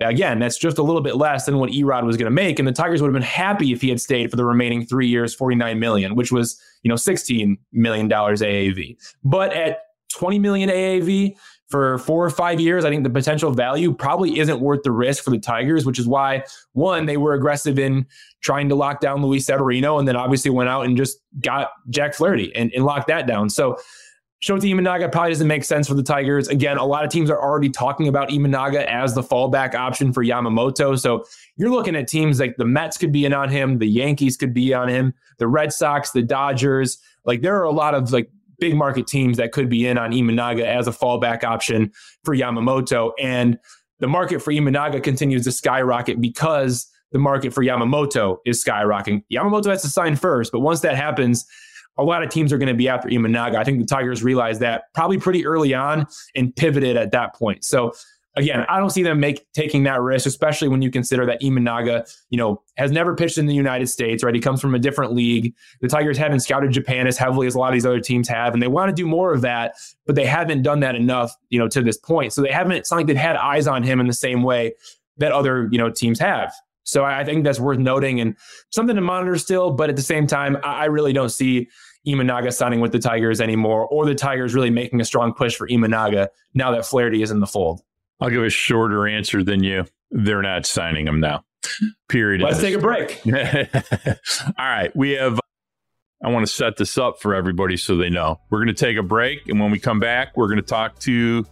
[0.02, 2.68] Again, that's just a little bit less than what Erod was going to make, and
[2.68, 5.34] the Tigers would have been happy if he had stayed for the remaining three years,
[5.34, 8.98] 49 million, which was you know 16 million dollars AAV.
[9.24, 9.78] But at
[10.12, 11.36] 20 million AAV,
[11.68, 15.24] for four or five years, I think the potential value probably isn't worth the risk
[15.24, 18.06] for the Tigers, which is why one, they were aggressive in
[18.40, 22.14] trying to lock down Luis Severino, and then obviously went out and just got Jack
[22.14, 23.50] Flaherty and, and locked that down.
[23.50, 23.78] So
[24.42, 26.46] Shota Imanaga probably doesn't make sense for the Tigers.
[26.48, 30.22] Again, a lot of teams are already talking about Imanaga as the fallback option for
[30.22, 30.98] Yamamoto.
[30.98, 31.24] So
[31.56, 34.54] you're looking at teams like the Mets could be in on him, the Yankees could
[34.54, 36.98] be on him, the Red Sox, the Dodgers.
[37.24, 40.12] Like there are a lot of like big market teams that could be in on
[40.12, 41.92] Imanaga as a fallback option
[42.24, 43.12] for Yamamoto.
[43.20, 43.58] And
[44.00, 49.22] the market for Imanaga continues to skyrocket because the market for Yamamoto is skyrocketing.
[49.32, 51.46] Yamamoto has to sign first, but once that happens,
[51.98, 53.56] a lot of teams are going to be after Imanaga.
[53.56, 57.64] I think the Tigers realized that probably pretty early on and pivoted at that point.
[57.64, 57.92] So
[58.36, 62.08] again, I don't see them make taking that risk, especially when you consider that Imanaga,
[62.30, 64.34] you know, has never pitched in the United States, right?
[64.34, 65.54] He comes from a different league.
[65.80, 68.52] The Tigers haven't scouted Japan as heavily as a lot of these other teams have,
[68.52, 71.58] and they want to do more of that, but they haven't done that enough, you
[71.58, 72.32] know, to this point.
[72.32, 74.74] So they haven't, it's not like they've had eyes on him in the same way
[75.16, 76.52] that other, you know, teams have.
[76.84, 78.36] So I think that's worth noting and
[78.70, 79.72] something to monitor still.
[79.72, 81.68] But at the same time, I really don't see
[82.06, 85.66] Imanaga signing with the Tigers anymore, or the Tigers really making a strong push for
[85.66, 87.82] Imanaga now that Flaherty is in the fold.
[88.20, 89.84] I'll give a shorter answer than you.
[90.10, 91.44] They're not signing him now.
[92.08, 92.42] Period.
[92.42, 93.20] Let's take a break.
[93.26, 93.32] All
[94.58, 94.94] right.
[94.94, 95.40] We have,
[96.22, 98.40] I want to set this up for everybody so they know.
[98.50, 99.48] We're going to take a break.
[99.48, 101.44] And when we come back, we're going to talk to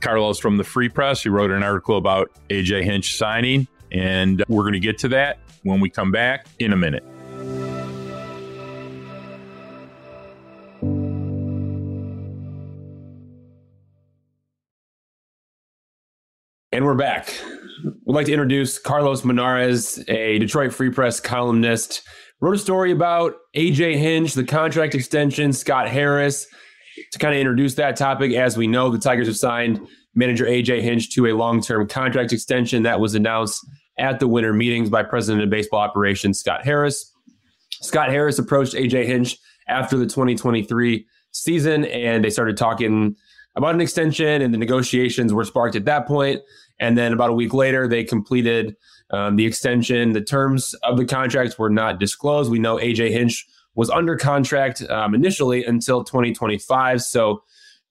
[0.00, 1.22] Carlos from the Free Press.
[1.22, 3.66] He wrote an article about AJ Hinch signing.
[3.92, 7.04] And we're going to get to that when we come back in a minute.
[16.76, 17.34] And we're back.
[18.04, 22.02] We'd like to introduce Carlos Monarrez, a Detroit Free Press columnist.
[22.42, 26.46] Wrote a story about AJ Hinch, the contract extension, Scott Harris.
[27.12, 29.80] To kind of introduce that topic, as we know, the Tigers have signed
[30.14, 33.66] manager AJ Hinch to a long term contract extension that was announced
[33.98, 37.10] at the winter meetings by President of Baseball Operations Scott Harris.
[37.80, 43.16] Scott Harris approached AJ Hinch after the 2023 season and they started talking
[43.56, 46.42] about an extension and the negotiations were sparked at that point.
[46.78, 48.76] And then about a week later, they completed
[49.10, 50.12] um, the extension.
[50.12, 52.50] The terms of the contracts were not disclosed.
[52.50, 57.02] We know AJ Hinch was under contract um, initially until 2025.
[57.02, 57.42] So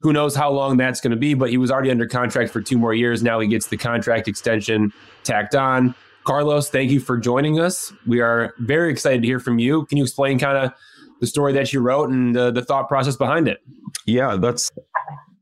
[0.02, 2.62] who knows how long that's going to be, but he was already under contract for
[2.62, 3.24] two more years.
[3.24, 5.96] Now he gets the contract extension tacked on.
[6.26, 7.94] Carlos, thank you for joining us.
[8.06, 9.86] We are very excited to hear from you.
[9.86, 10.74] Can you explain kind of
[11.22, 13.64] the story that you wrote and the, the thought process behind it?
[14.06, 14.72] Yeah, that's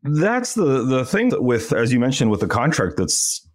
[0.04, 3.48] that's the the thing with as you mentioned with the contract that's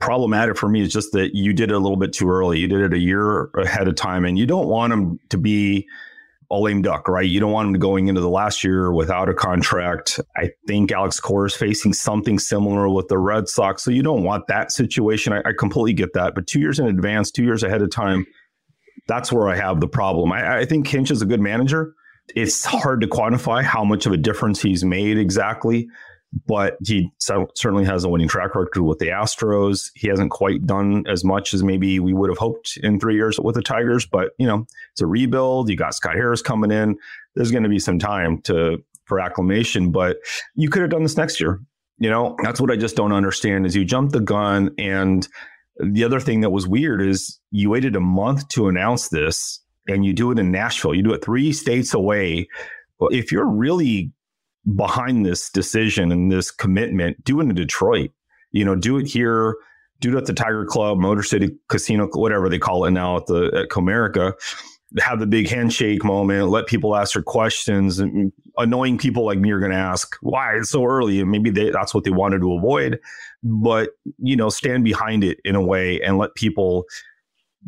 [0.00, 2.58] problematic for me is just that you did it a little bit too early.
[2.60, 5.86] You did it a year ahead of time, and you don't want them to be
[6.50, 7.28] a lame duck, right?
[7.28, 10.18] You don't want him going into the last year without a contract.
[10.36, 13.82] I think Alex Cora is facing something similar with the Red Sox.
[13.82, 15.34] So you don't want that situation.
[15.34, 16.34] I, I, completely get that.
[16.34, 18.24] But two years in advance, two years ahead of time,
[19.08, 20.32] that's where I have the problem.
[20.32, 21.92] I, I think Hinch is a good manager.
[22.34, 25.88] It's hard to quantify how much of a difference he's made exactly
[26.46, 29.90] but he certainly has a winning track record with the Astros.
[29.94, 33.40] He hasn't quite done as much as maybe we would have hoped in three years
[33.40, 35.70] with the Tigers, but you know, it's a rebuild.
[35.70, 36.96] You got Scott Harris coming in.
[37.34, 40.18] There's going to be some time to for acclimation, but
[40.54, 41.60] you could have done this next year.
[41.98, 44.70] You know, that's what I just don't understand is you jumped the gun.
[44.78, 45.26] And
[45.80, 50.04] the other thing that was weird is you waited a month to announce this and
[50.04, 50.94] you do it in Nashville.
[50.94, 52.48] You do it three states away.
[53.00, 54.12] If you're really
[54.76, 58.10] behind this decision and this commitment, do it in Detroit.
[58.52, 59.56] You know, do it here,
[60.00, 63.26] do it at the Tiger Club, Motor City Casino, whatever they call it now at
[63.26, 64.34] the at Comerica.
[65.00, 67.98] Have the big handshake moment, let people ask their questions.
[67.98, 71.50] And annoying people like me are going to ask why it's so early, and maybe
[71.50, 72.98] they, that's what they wanted to avoid.
[73.42, 76.84] But you know, stand behind it in a way and let people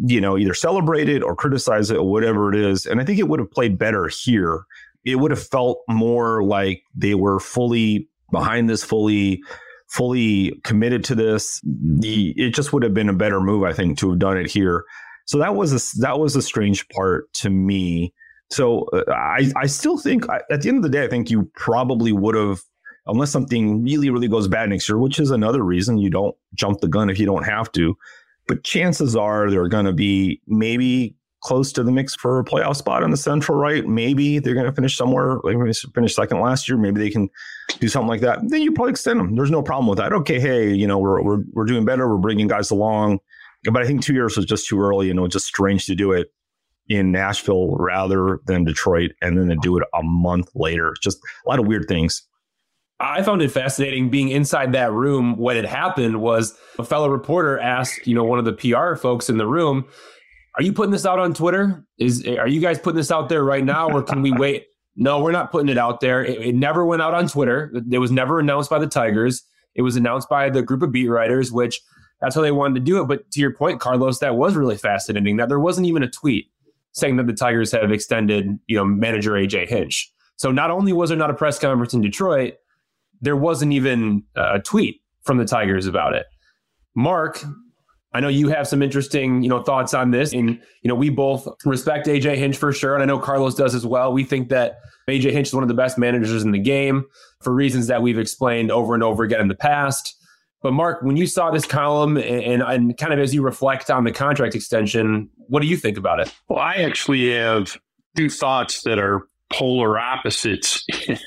[0.05, 2.87] you know, either celebrate it or criticize it or whatever it is.
[2.87, 4.65] And I think it would have played better here
[5.05, 9.43] it would have felt more like they were fully behind this, fully
[9.89, 11.61] fully committed to this.
[11.65, 14.49] The, it just would have been a better move, I think, to have done it
[14.49, 14.85] here.
[15.25, 18.15] So that was a, that was a strange part to me.
[18.51, 21.51] So uh, I I still think at the end of the day, I think you
[21.55, 22.61] probably would have,
[23.07, 26.81] unless something really really goes bad next year, which is another reason you don't jump
[26.81, 27.97] the gun if you don't have to.
[28.51, 32.75] But chances are they're going to be maybe close to the mix for a playoff
[32.75, 33.87] spot in the Central, right?
[33.87, 35.39] Maybe they're going to finish somewhere.
[35.45, 36.77] Like they finished second last year.
[36.77, 37.29] Maybe they can
[37.79, 38.41] do something like that.
[38.49, 39.37] Then you probably extend them.
[39.37, 40.13] There's no problem with that.
[40.13, 42.09] Okay, hey, you know we're we're we're doing better.
[42.09, 43.21] We're bringing guys along,
[43.71, 45.95] but I think two years was just too early, and it was just strange to
[45.95, 46.33] do it
[46.89, 50.97] in Nashville rather than Detroit, and then to do it a month later.
[51.01, 52.27] Just a lot of weird things.
[53.01, 57.59] I found it fascinating being inside that room when it happened was a fellow reporter
[57.59, 59.87] asked, you know, one of the PR folks in the room,
[60.57, 61.85] are you putting this out on Twitter?
[61.99, 64.67] Is are you guys putting this out there right now, or can we wait?
[64.97, 66.25] no, we're not putting it out there.
[66.25, 67.73] It, it never went out on Twitter.
[67.91, 69.43] It was never announced by the Tigers.
[69.75, 71.81] It was announced by the group of beat writers, which
[72.21, 73.07] that's how they wanted to do it.
[73.07, 75.37] But to your point, Carlos, that was really fascinating.
[75.37, 76.51] That there wasn't even a tweet
[76.93, 80.13] saying that the Tigers have extended, you know, manager AJ Hinch.
[80.37, 82.55] So not only was there not a press conference in Detroit,
[83.21, 86.27] there wasn't even a tweet from the Tigers about it.
[86.95, 87.45] Mark,
[88.13, 91.11] I know you have some interesting, you know, thoughts on this, and you know, we
[91.11, 94.13] both respect AJ Hinch for sure, and I know Carlos does as well.
[94.13, 94.79] We think that
[95.09, 97.05] AJ Hinch is one of the best managers in the game
[97.43, 100.17] for reasons that we've explained over and over again in the past.
[100.63, 104.05] But Mark, when you saw this column and, and kind of as you reflect on
[104.05, 106.35] the contract extension, what do you think about it?
[106.49, 107.79] Well, I actually have
[108.17, 110.85] two thoughts that are polar opposites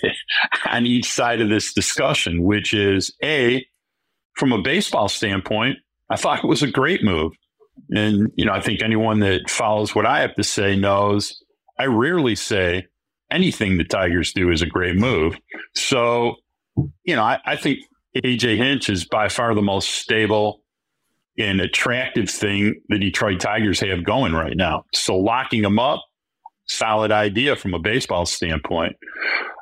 [0.69, 3.65] on each side of this discussion, which is A,
[4.35, 5.77] from a baseball standpoint,
[6.09, 7.33] I thought it was a great move.
[7.89, 11.37] And, you know, I think anyone that follows what I have to say knows
[11.79, 12.87] I rarely say
[13.31, 15.35] anything the Tigers do is a great move.
[15.75, 16.35] So,
[17.03, 17.79] you know, I, I think
[18.23, 20.61] AJ Hinch is by far the most stable
[21.37, 24.85] and attractive thing the Detroit Tigers have going right now.
[24.93, 26.03] So locking him up,
[26.67, 28.95] solid idea from a baseball standpoint.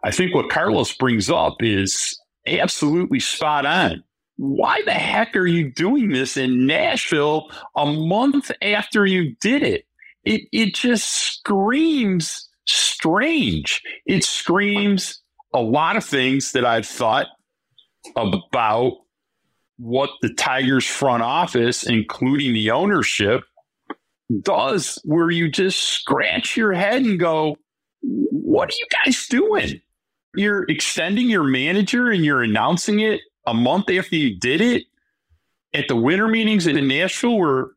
[0.03, 4.03] I think what Carlos brings up is absolutely spot on.
[4.37, 9.85] Why the heck are you doing this in Nashville a month after you did it?
[10.23, 13.81] It it just screams strange.
[14.05, 15.21] It screams
[15.53, 17.27] a lot of things that I've thought
[18.15, 18.93] about
[19.77, 23.43] what the Tigers front office, including the ownership,
[24.39, 27.57] does, where you just scratch your head and go,
[28.01, 29.81] What are you guys doing?
[30.35, 34.83] You're extending your manager and you're announcing it a month after you did it
[35.73, 37.71] at the winter meetings in Nashville where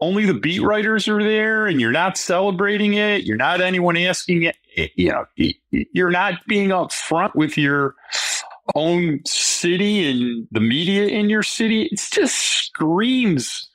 [0.00, 3.24] only the beat writers are there and you're not celebrating it.
[3.24, 4.56] You're not anyone asking it.
[4.96, 5.24] You know,
[5.70, 7.94] you're not being upfront with your
[8.74, 11.84] own city and the media in your city.
[11.84, 13.68] It just screams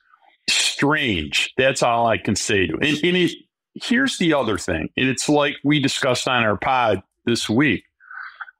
[0.53, 1.53] strange.
[1.57, 2.87] That's all I can say to it.
[2.87, 3.31] And, and it,
[3.75, 7.83] here's the other thing, and it's like we discussed on our pod this week.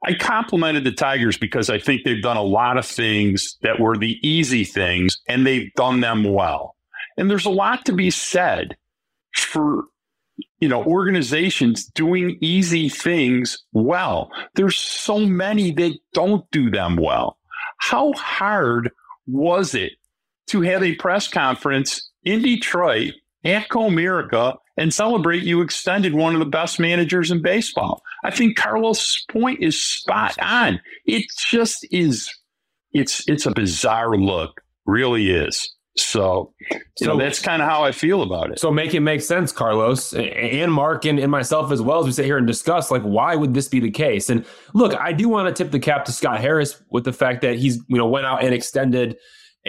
[0.05, 3.97] I complimented the Tigers because I think they've done a lot of things that were
[3.97, 6.75] the easy things and they've done them well.
[7.17, 8.77] And there's a lot to be said
[9.35, 9.83] for
[10.59, 14.31] you know organizations doing easy things well.
[14.55, 17.37] There's so many that don't do them well.
[17.79, 18.91] How hard
[19.27, 19.93] was it
[20.49, 26.39] to have a press conference in Detroit at Comerica and celebrate you extended one of
[26.39, 28.01] the best managers in baseball?
[28.23, 30.79] I think Carlos' point is spot on.
[31.05, 32.29] It just is.
[32.91, 35.73] It's it's a bizarre look, really is.
[35.99, 38.59] So, you so, know, that's kind of how I feel about it.
[38.59, 42.11] So make it make sense, Carlos and Mark and, and myself as well as we
[42.11, 44.29] sit here and discuss like why would this be the case?
[44.29, 47.41] And look, I do want to tip the cap to Scott Harris with the fact
[47.41, 49.17] that he's you know went out and extended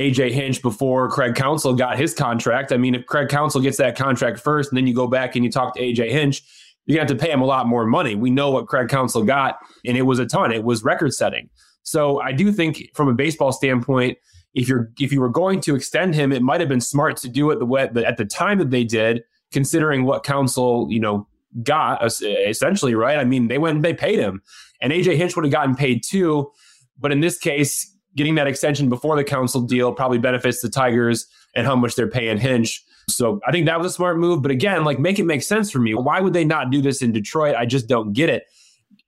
[0.00, 2.72] AJ Hinch before Craig Counsell got his contract.
[2.72, 5.44] I mean, if Craig Counsell gets that contract first and then you go back and
[5.44, 6.42] you talk to AJ Hinch,
[6.86, 8.14] you're going to have to pay him a lot more money.
[8.14, 10.52] We know what Craig Counsell got, and it was a ton.
[10.52, 11.50] It was record setting.
[11.82, 14.16] So I do think, from a baseball standpoint,
[14.54, 17.28] if you're if you were going to extend him, it might have been smart to
[17.28, 21.28] do it the way at the time that they did, considering what Counsell you know
[21.62, 23.18] got essentially right.
[23.18, 24.42] I mean, they went and they paid him,
[24.80, 26.50] and AJ Hinch would have gotten paid too.
[26.98, 31.26] But in this case, getting that extension before the Counsell deal probably benefits the Tigers
[31.54, 32.84] and how much they're paying Hinch.
[33.08, 34.42] So I think that was a smart move.
[34.42, 35.94] But again, like make it make sense for me.
[35.94, 37.56] Why would they not do this in Detroit?
[37.56, 38.44] I just don't get it.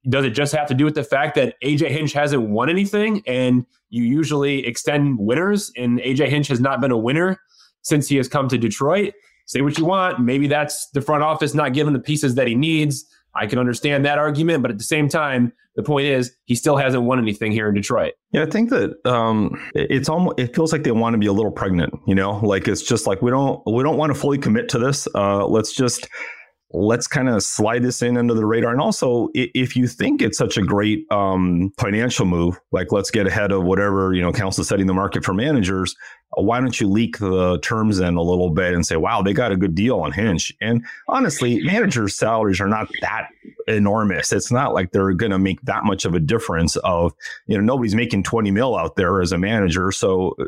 [0.08, 3.22] Does it just have to do with the fact that AJ Hinch hasn't won anything
[3.26, 7.40] and you usually extend winners and AJ Hinch has not been a winner
[7.82, 9.14] since he has come to Detroit?
[9.46, 10.20] Say what you want.
[10.20, 13.04] Maybe that's the front office not giving the pieces that he needs.
[13.34, 16.76] I can understand that argument, but at the same time, the point is he still
[16.76, 18.12] hasn't won anything here in Detroit.
[18.32, 21.32] Yeah, I think that um, it's almost it feels like they want to be a
[21.32, 21.94] little pregnant.
[22.06, 24.78] You know, like it's just like we don't we don't want to fully commit to
[24.78, 25.08] this.
[25.14, 26.08] Uh, let's just
[26.74, 28.72] let's kind of slide this in under the radar.
[28.72, 33.26] And also, if you think it's such a great um, financial move, like let's get
[33.26, 35.94] ahead of whatever you know Counsell setting the market for managers,
[36.30, 39.52] why don't you leak the terms in a little bit and say, wow, they got
[39.52, 43.28] a good deal on Hinch." And honestly, managers' salaries are not that
[43.68, 44.32] enormous.
[44.32, 46.76] It's not like they're going to make that much of a difference.
[46.76, 47.12] Of
[47.46, 50.34] you know, nobody's making twenty mil out there as a manager, so.
[50.38, 50.46] Uh,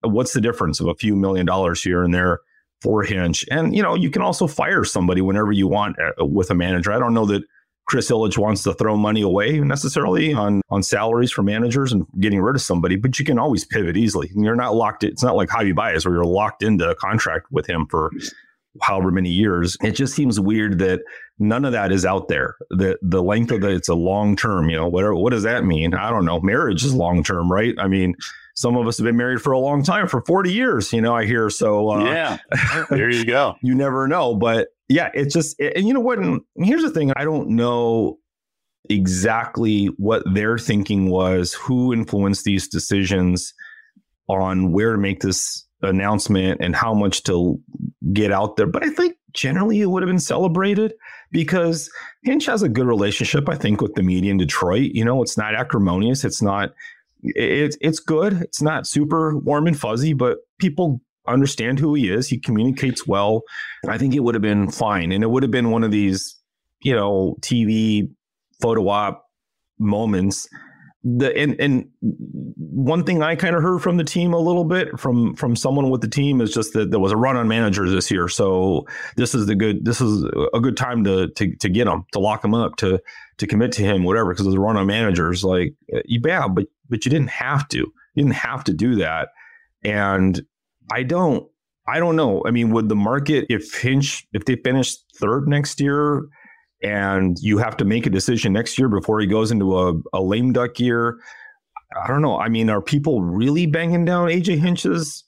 [0.00, 2.40] what's the difference of a few million dollars here and there
[2.84, 3.46] for Hinch.
[3.50, 6.92] And, you know, you can also fire somebody whenever you want uh, with a manager.
[6.92, 7.42] I don't know that
[7.86, 12.42] Chris Ilitch wants to throw money away necessarily on, on salaries for managers and getting
[12.42, 14.30] rid of somebody, but you can always pivot easily.
[14.34, 15.02] You're not locked.
[15.02, 18.10] It's not like Javi Baez where you're locked into a contract with him for
[18.82, 19.78] however many years.
[19.82, 21.00] It just seems weird that
[21.38, 22.56] none of that is out there.
[22.70, 25.64] The the length of the it's a long term, you know, whatever what does that
[25.64, 25.94] mean?
[25.94, 26.40] I don't know.
[26.40, 27.74] Marriage is long term, right?
[27.78, 28.14] I mean,
[28.54, 31.14] some of us have been married for a long time, for 40 years, you know,
[31.14, 31.50] I hear.
[31.50, 32.38] So uh, Yeah.
[32.90, 33.56] There you go.
[33.62, 34.34] you never know.
[34.34, 36.18] But yeah, it's just and you know what?
[36.18, 38.18] And here's the thing, I don't know
[38.90, 43.52] exactly what their thinking was, who influenced these decisions
[44.28, 47.60] on where to make this announcement and how much to
[48.12, 48.66] get out there.
[48.66, 50.94] But I think generally it would have been celebrated
[51.30, 51.90] because
[52.22, 54.92] Hinch has a good relationship, I think, with the media in Detroit.
[54.92, 56.24] You know, it's not acrimonious.
[56.24, 56.72] It's not,
[57.24, 58.34] it's, it's good.
[58.42, 62.28] It's not super warm and fuzzy, but people understand who he is.
[62.28, 63.42] He communicates well.
[63.88, 65.12] I think it would have been fine.
[65.12, 66.36] And it would have been one of these,
[66.82, 68.10] you know, TV
[68.60, 69.24] photo op
[69.78, 70.48] moments
[71.04, 71.90] the and and
[72.56, 75.90] one thing I kind of heard from the team a little bit from from someone
[75.90, 78.86] with the team is just that there was a run on managers this year, so
[79.16, 82.18] this is the good this is a good time to to to get him to
[82.18, 82.98] lock him up to
[83.36, 85.74] to commit to him whatever because there's a run on managers like
[86.06, 89.28] yeah but but you didn't have to you didn't have to do that
[89.82, 90.42] and
[90.92, 91.46] I don't
[91.86, 95.80] I don't know I mean would the market if Hinch if they finish third next
[95.80, 96.24] year
[96.84, 100.20] and you have to make a decision next year before he goes into a, a
[100.20, 101.18] lame duck year.
[102.02, 102.38] I don't know.
[102.38, 105.24] I mean, are people really banging down AJ Hinch's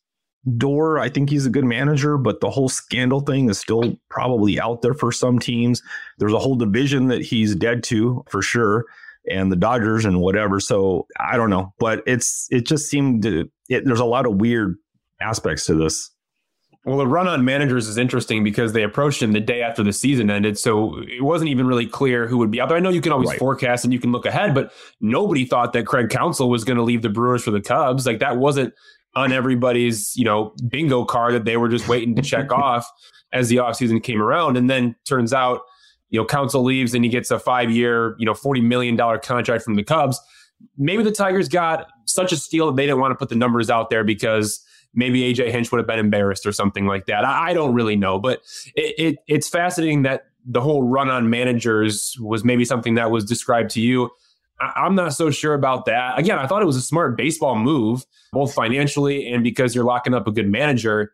[0.59, 0.98] door?
[0.98, 4.82] I think he's a good manager, but the whole scandal thing is still probably out
[4.82, 5.82] there for some teams.
[6.18, 8.84] There's a whole division that he's dead to for sure,
[9.31, 10.61] and the Dodgers and whatever.
[10.61, 14.37] So I don't know, but it's it just seemed to, it, there's a lot of
[14.37, 14.77] weird
[15.20, 16.11] aspects to this.
[16.85, 19.93] Well, the run on managers is interesting because they approached him the day after the
[19.93, 20.57] season ended.
[20.57, 22.79] So it wasn't even really clear who would be out there.
[22.79, 23.39] I know you can always right.
[23.41, 26.85] forecast and you can look ahead, but nobody thought that Craig Counsell was going to
[26.85, 28.07] leave the Brewers for the Cubs.
[28.07, 28.72] Like that wasn't
[29.16, 32.89] on everybody's, you know, bingo card that they were just waiting to check off
[33.33, 34.57] as the offseason came around.
[34.57, 35.62] And then turns out,
[36.11, 39.64] you know, Counsell leaves and he gets a five year, you know, $40 million contract
[39.64, 40.20] from the Cubs.
[40.78, 43.68] Maybe the Tigers got such a steal that they didn't want to put the numbers
[43.68, 47.24] out there because maybe AJ Hinch would have been embarrassed or something like that.
[47.24, 48.40] I, I don't really know, but
[48.74, 53.24] it, it, it's fascinating that the whole run on managers was maybe something that was
[53.24, 54.11] described to you.
[54.61, 56.18] I, am not so sure about that.
[56.18, 60.14] Again, I thought it was a smart baseball move, both financially and because you're locking
[60.14, 61.12] up a good manager.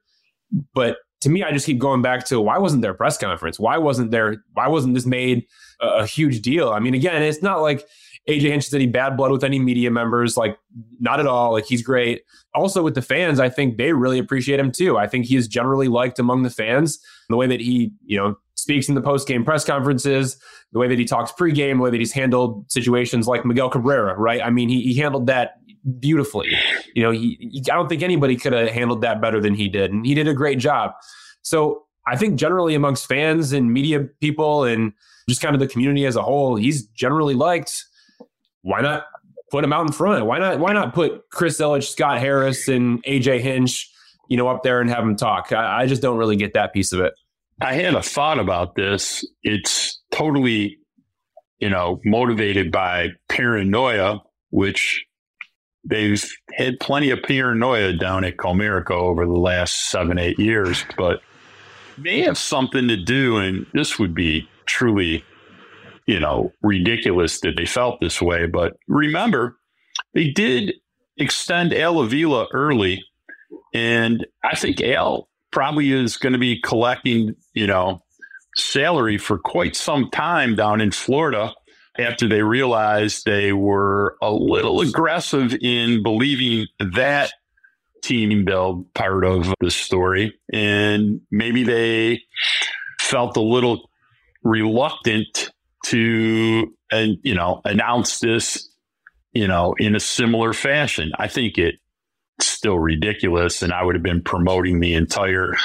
[0.75, 3.59] But to me, I just keep going back to why wasn't there a press conference?
[3.59, 4.45] Why wasn't there?
[4.55, 5.47] Why wasn't this made
[5.81, 6.71] a, a huge deal?
[6.71, 7.87] I mean, again, it's not like
[8.29, 10.37] AJ Hinch has any bad blood with any media members.
[10.37, 10.59] Like,
[11.01, 11.53] not at all.
[11.53, 12.23] Like, he's great.
[12.55, 14.99] Also, with the fans, I think they really appreciate him too.
[14.99, 16.99] I think he is generally liked among the fans.
[17.29, 20.37] The way that he, you know, speaks in the post game press conferences,
[20.73, 24.17] the way that he talks pregame, the way that he's handled situations like Miguel Cabrera,
[24.19, 24.43] right?
[24.43, 25.55] I mean, he, he handled that
[25.99, 26.51] beautifully.
[26.95, 29.69] You know, he, he I don't think anybody could have handled that better than he
[29.69, 29.93] did.
[29.93, 30.93] And he did a great job.
[31.43, 34.93] So I think generally amongst fans and media people and
[35.29, 37.85] just kind of the community as a whole, he's generally liked
[38.63, 39.05] why not
[39.51, 40.25] put him out in front?
[40.25, 40.59] Why not?
[40.59, 43.91] Why not put Chris Ilitch, Scott Harris, and AJ Hinch,
[44.29, 45.53] you know, up there and have them talk?
[45.53, 47.13] I, I just don't really get that piece of it.
[47.61, 49.25] I had a thought about this.
[49.43, 50.79] It's totally,
[51.59, 54.21] you know, motivated by paranoia,
[54.51, 55.05] which
[55.85, 56.25] they've
[56.55, 61.21] had plenty of paranoia down at Comerica over the last seven, eight years, but
[61.99, 65.25] may have something to do, and this would be truly
[66.07, 68.47] you know, ridiculous that they felt this way.
[68.47, 69.57] But remember,
[70.15, 70.75] they did
[71.17, 73.05] extend Al Avila early.
[73.75, 78.03] And I think Al probably is going to be collecting, you know,
[78.57, 81.55] salary for quite some time down in Florida
[81.99, 87.33] after they realized they were a little aggressive in believing that
[88.03, 90.35] team build part of the story.
[90.53, 92.23] And maybe they
[93.01, 93.91] felt a little
[94.43, 95.51] reluctant
[95.87, 98.69] to and you know announce this
[99.33, 101.79] you know in a similar fashion i think it's
[102.41, 105.57] still ridiculous and i would have been promoting the entire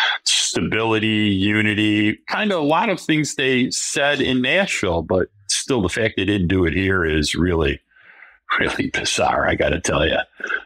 [0.49, 5.89] stability unity kind of a lot of things they said in nashville but still the
[5.89, 7.79] fact they didn't do it here is really
[8.59, 10.17] really bizarre i gotta tell you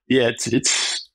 [0.08, 1.10] yeah it's it's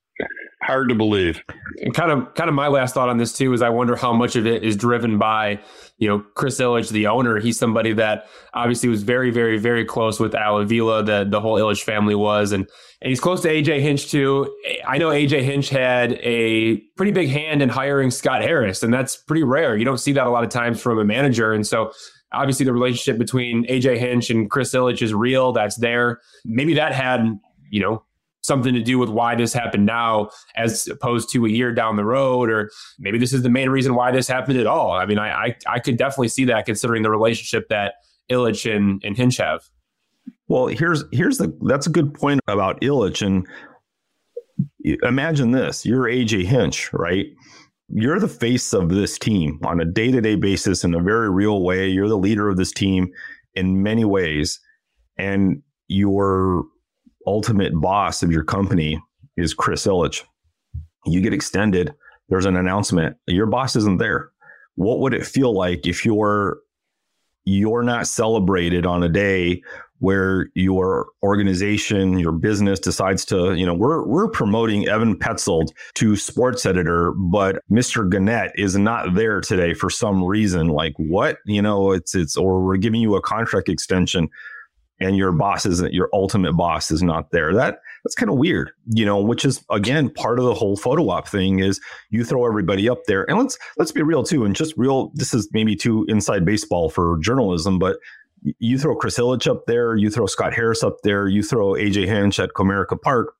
[0.66, 1.42] hard to believe.
[1.80, 4.12] And kind of, kind of my last thought on this too is I wonder how
[4.12, 5.60] much of it is driven by,
[5.98, 7.40] you know, Chris Ilitch, the owner.
[7.40, 11.02] He's somebody that obviously was very, very, very close with Al Avila.
[11.02, 12.68] The the whole Ilitch family was, and
[13.00, 14.54] and he's close to AJ Hinch too.
[14.86, 19.16] I know AJ Hinch had a pretty big hand in hiring Scott Harris, and that's
[19.16, 19.76] pretty rare.
[19.76, 21.92] You don't see that a lot of times from a manager, and so
[22.32, 25.52] obviously the relationship between AJ Hinch and Chris Ilitch is real.
[25.52, 26.20] That's there.
[26.44, 27.38] Maybe that had
[27.70, 28.02] you know
[28.46, 32.04] something to do with why this happened now as opposed to a year down the
[32.04, 34.92] road, or maybe this is the main reason why this happened at all.
[34.92, 37.94] I mean, I I, I could definitely see that considering the relationship that
[38.30, 39.62] Ilitch and, and Hinch have.
[40.48, 43.46] Well, here's here's the that's a good point about Ilitch and
[45.02, 47.26] imagine this: you're AJ Hinch, right?
[47.88, 51.30] You're the face of this team on a day to day basis in a very
[51.30, 51.88] real way.
[51.88, 53.08] You're the leader of this team
[53.54, 54.60] in many ways,
[55.16, 56.64] and your
[57.26, 59.00] ultimate boss of your company
[59.36, 60.22] is Chris Ilitch.
[61.04, 61.94] You get extended.
[62.28, 63.16] There's an announcement.
[63.26, 64.30] Your boss isn't there.
[64.74, 66.58] What would it feel like if you're
[67.44, 69.62] you're not celebrated on a day
[69.98, 76.16] where your organization, your business decides to, you know, we're we're promoting Evan Petzold to
[76.16, 78.08] sports editor, but Mr.
[78.08, 80.68] Gannett is not there today for some reason.
[80.68, 81.38] Like what?
[81.46, 84.28] You know, it's it's or we're giving you a contract extension
[85.00, 87.52] and your boss isn't your ultimate boss is not there.
[87.54, 91.08] That that's kind of weird, you know, which is again part of the whole photo
[91.10, 91.80] op thing is
[92.10, 93.28] you throw everybody up there.
[93.28, 96.88] And let's let's be real too, and just real this is maybe too inside baseball
[96.88, 97.98] for journalism, but
[98.58, 102.06] you throw Chris Ilitch up there, you throw Scott Harris up there, you throw AJ
[102.06, 103.34] Hinch at Comerica Park.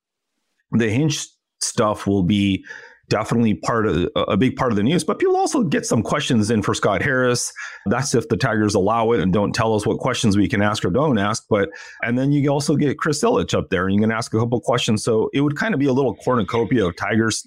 [0.73, 1.27] The Hinch
[1.61, 2.65] stuff will be
[3.09, 5.05] definitely part of a big part of the news.
[5.05, 7.53] But people also get some questions in for Scott Harris.
[7.87, 10.85] That's if the Tigers allow it and don't tell us what questions we can ask
[10.85, 11.45] or don't ask.
[11.49, 11.69] But
[12.03, 14.61] and then you also get Chris Ilitch up there and you can ask a couple
[14.61, 15.05] questions.
[15.05, 17.47] So it would kind of be a little cornucopia of Tigers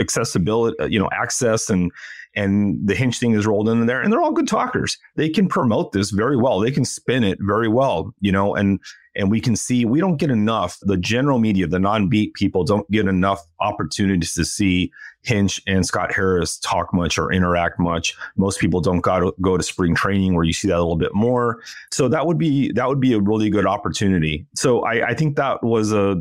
[0.00, 1.90] accessibility, uh, you know, access and
[2.36, 5.48] and the Hinch thing is rolled in there and they're all good talkers they can
[5.48, 8.80] promote this very well they can spin it very well you know and
[9.16, 12.88] and we can see we don't get enough the general media the non-beat people don't
[12.90, 14.90] get enough opportunities to see
[15.22, 19.56] hinch and scott harris talk much or interact much most people don't go to, go
[19.56, 22.72] to spring training where you see that a little bit more so that would be
[22.72, 26.16] that would be a really good opportunity so i, I think that was a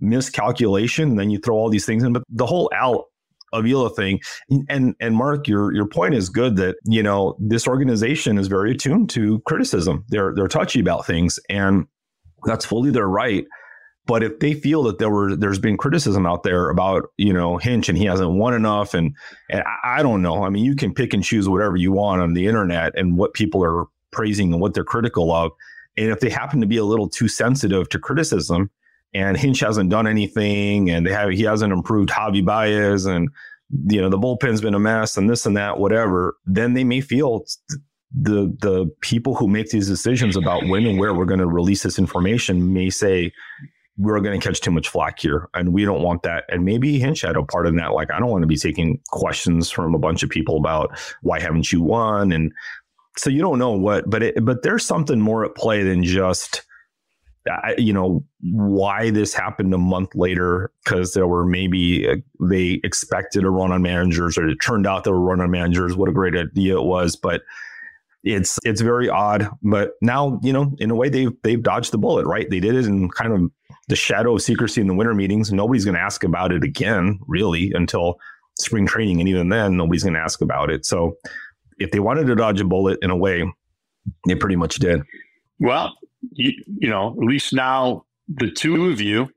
[0.00, 3.08] miscalculation and then you throw all these things in but the whole al
[3.52, 4.20] Avila thing.
[4.68, 8.72] And and Mark, your your point is good that you know this organization is very
[8.72, 10.04] attuned to criticism.
[10.08, 11.86] They're they're touchy about things, and
[12.44, 13.46] that's fully their right.
[14.06, 17.58] But if they feel that there were there's been criticism out there about you know
[17.58, 19.14] Hinch and he hasn't won enough, and
[19.48, 20.44] and I don't know.
[20.44, 23.34] I mean, you can pick and choose whatever you want on the internet and what
[23.34, 25.52] people are praising and what they're critical of.
[25.96, 28.70] And if they happen to be a little too sensitive to criticism,
[29.14, 33.28] and Hinch hasn't done anything, and they have he hasn't improved Javi Baez, and
[33.88, 36.36] you know the bullpen's been a mess, and this and that, whatever.
[36.46, 37.44] Then they may feel
[38.14, 41.82] the the people who make these decisions about when and where we're going to release
[41.82, 43.32] this information may say
[43.98, 46.44] we're going to catch too much flack here, and we don't want that.
[46.48, 47.92] And maybe Hinch had a part in that.
[47.92, 51.40] Like I don't want to be taking questions from a bunch of people about why
[51.40, 52.52] haven't you won, and
[53.16, 54.08] so you don't know what.
[54.08, 56.62] But it, but there's something more at play than just
[57.76, 62.16] you know why this happened a month later because there were maybe uh,
[62.48, 65.96] they expected a run on managers or it turned out there were run on managers
[65.96, 67.42] what a great idea it was but
[68.24, 71.98] it's it's very odd but now you know in a way they've they've dodged the
[71.98, 72.48] bullet right?
[72.50, 73.50] They did it in kind of
[73.88, 75.52] the shadow of secrecy in the winter meetings.
[75.52, 78.16] Nobody's going to ask about it again really until
[78.58, 79.18] spring training.
[79.20, 80.86] And even then nobody's going to ask about it.
[80.86, 81.16] So
[81.78, 83.44] if they wanted to dodge a bullet in a way
[84.26, 85.02] they pretty much did.
[85.58, 85.96] Well
[86.30, 89.28] you, you know, at least now the two of you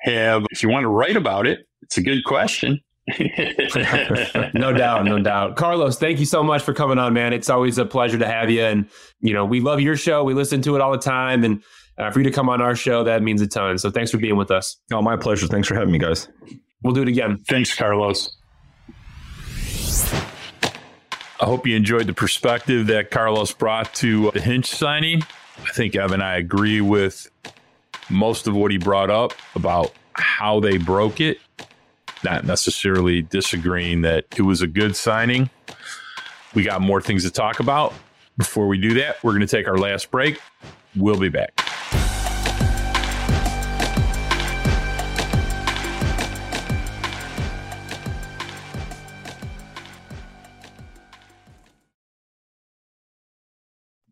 [0.00, 2.80] have, if you want to write about it, it's a good question.
[4.54, 5.56] no doubt, no doubt.
[5.56, 7.32] Carlos, thank you so much for coming on, man.
[7.32, 8.62] It's always a pleasure to have you.
[8.62, 8.88] And,
[9.20, 10.24] you know, we love your show.
[10.24, 11.44] We listen to it all the time.
[11.44, 11.62] And
[11.98, 13.78] uh, for you to come on our show, that means a ton.
[13.78, 14.76] So thanks for being with us.
[14.92, 15.46] Oh, my pleasure.
[15.46, 16.28] Thanks for having me, guys.
[16.82, 17.38] We'll do it again.
[17.48, 18.36] Thanks, Carlos.
[21.40, 25.22] I hope you enjoyed the perspective that Carlos brought to the Hinch signing.
[25.58, 27.30] I think Evan, and I agree with
[28.10, 31.38] most of what he brought up about how they broke it.
[32.22, 35.48] Not necessarily disagreeing that it was a good signing.
[36.54, 37.94] We got more things to talk about.
[38.36, 40.40] Before we do that, we're going to take our last break.
[40.96, 41.52] We'll be back.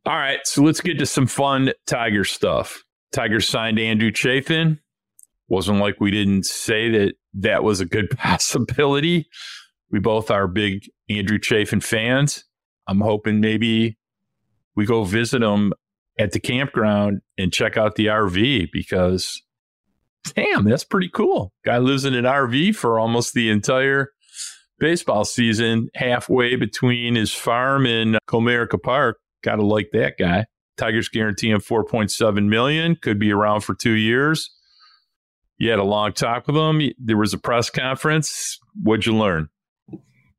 [0.07, 2.83] All right, so let's get to some fun Tiger stuff.
[3.13, 4.81] Tiger signed Andrew Chafin.
[5.49, 9.29] Wasn't like we didn't say that that was a good possibility.
[9.91, 12.45] We both are big Andrew Chafin fans.
[12.87, 13.99] I'm hoping maybe
[14.77, 15.73] we go visit him
[16.19, 19.43] at the campground and check out the RV because,
[20.35, 21.53] damn, that's pretty cool.
[21.65, 24.11] Guy lives in an RV for almost the entire
[24.79, 29.19] baseball season, halfway between his farm and Comerica Park.
[29.43, 30.47] Gotta like that guy.
[30.77, 34.51] Tigers guarantee him 4.7 million, could be around for two years.
[35.59, 36.93] You had a long talk with him.
[36.99, 38.59] There was a press conference.
[38.81, 39.49] What'd you learn?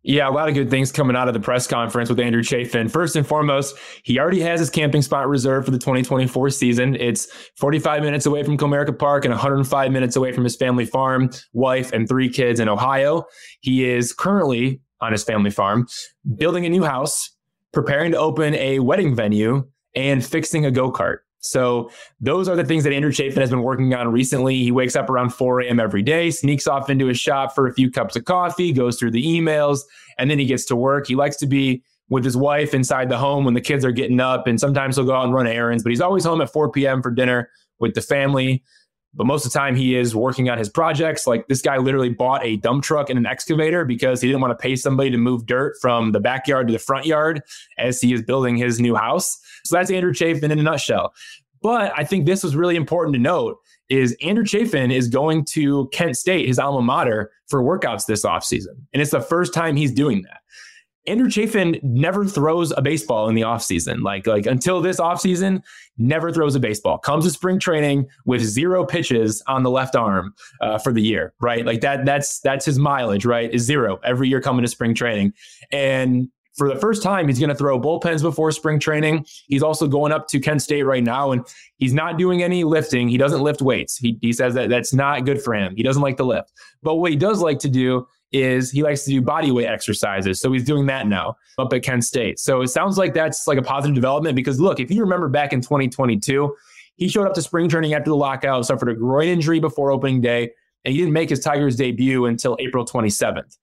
[0.02, 2.88] Yeah, a lot of good things coming out of the press conference with Andrew Chafin.
[2.88, 6.96] First and foremost, he already has his camping spot reserved for the 2024 season.
[6.96, 11.30] It's 45 minutes away from Comerica Park and 105 minutes away from his family farm,
[11.52, 13.26] wife, and three kids in Ohio.
[13.60, 15.86] He is currently on his family farm
[16.38, 17.32] building a new house,
[17.74, 21.18] preparing to open a wedding venue, and fixing a go kart.
[21.42, 24.58] So those are the things that Andrew Chafin has been working on recently.
[24.58, 25.80] He wakes up around 4 a.m.
[25.80, 29.12] every day, sneaks off into his shop for a few cups of coffee, goes through
[29.12, 29.82] the emails,
[30.18, 31.08] and then he gets to work.
[31.08, 34.20] He likes to be with his wife inside the home when the kids are getting
[34.20, 36.72] up, and sometimes he'll go out and run errands, but he's always home at 4
[36.72, 37.02] p.m.
[37.02, 38.64] for dinner with the family.
[39.14, 41.26] But most of the time, he is working on his projects.
[41.26, 44.52] Like this guy literally bought a dump truck and an excavator because he didn't want
[44.52, 47.42] to pay somebody to move dirt from the backyard to the front yard
[47.78, 49.40] as he is building his new house.
[49.66, 51.14] So that's Andrew Chafin in a nutshell.
[51.62, 53.58] But I think this was really important to note
[53.90, 58.76] is Andrew Chafin is going to Kent State, his alma mater, for workouts this offseason.
[58.94, 60.39] And it's the first time he's doing that.
[61.10, 64.04] Andrew Chafin never throws a baseball in the offseason.
[64.04, 65.64] Like, like until this offseason,
[65.98, 67.00] never throws a baseball.
[67.00, 71.34] Comes to spring training with zero pitches on the left arm uh, for the year,
[71.42, 71.66] right?
[71.66, 72.06] Like that.
[72.06, 73.52] That's that's his mileage, right?
[73.52, 75.34] Is zero every year coming to spring training.
[75.72, 79.26] And for the first time, he's going to throw bullpens before spring training.
[79.48, 81.46] He's also going up to Kent State right now, and
[81.78, 83.08] he's not doing any lifting.
[83.08, 83.98] He doesn't lift weights.
[83.98, 85.76] He, he says that that's not good for him.
[85.76, 86.52] He doesn't like to lift.
[86.84, 90.40] But what he does like to do is he likes to do body weight exercises.
[90.40, 92.40] So he's doing that now up at Kent State.
[92.40, 95.54] So it sounds like that's like a positive development because look, if you remember back
[95.54, 96.56] in 2022,
[96.96, 100.22] he showed up to spring training after the lockout, suffered a groin injury before opening
[100.22, 100.52] day,
[100.86, 103.58] and he didn't make his Tigers debut until April 27th.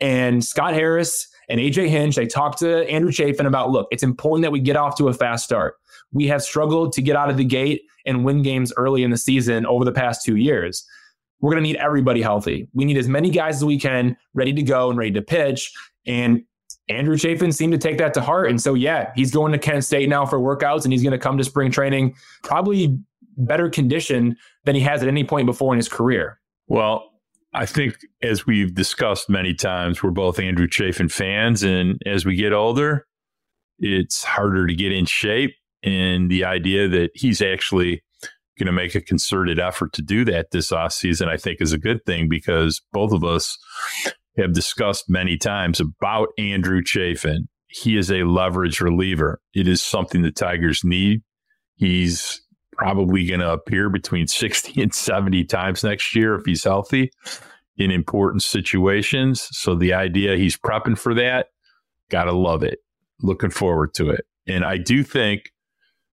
[0.00, 4.42] And Scott Harris and AJ Hinch, they talked to Andrew Chafin about look, it's important
[4.42, 5.74] that we get off to a fast start.
[6.12, 9.16] We have struggled to get out of the gate and win games early in the
[9.16, 10.86] season over the past two years
[11.40, 12.68] we're going to need everybody healthy.
[12.72, 15.72] We need as many guys as we can ready to go and ready to pitch.
[16.06, 16.42] And
[16.88, 18.48] Andrew Chafin seemed to take that to heart.
[18.48, 21.18] And so, yeah, he's going to Kent State now for workouts and he's going to
[21.18, 22.98] come to spring training probably
[23.36, 26.40] better conditioned than he has at any point before in his career.
[26.68, 27.10] Well,
[27.52, 31.62] I think as we've discussed many times, we're both Andrew Chafin fans.
[31.62, 33.06] And as we get older,
[33.78, 35.54] it's harder to get in shape.
[35.82, 38.02] And the idea that he's actually
[38.58, 41.72] going to make a concerted effort to do that this off season, I think is
[41.72, 43.58] a good thing because both of us
[44.38, 47.48] have discussed many times about Andrew Chafin.
[47.68, 49.40] He is a leverage reliever.
[49.54, 51.22] It is something the Tigers need.
[51.76, 52.40] He's
[52.72, 57.10] probably going to appear between 60 and 70 times next year if he's healthy
[57.76, 59.48] in important situations.
[59.50, 61.48] So the idea he's prepping for that,
[62.10, 62.78] got to love it.
[63.20, 64.26] Looking forward to it.
[64.46, 65.52] And I do think,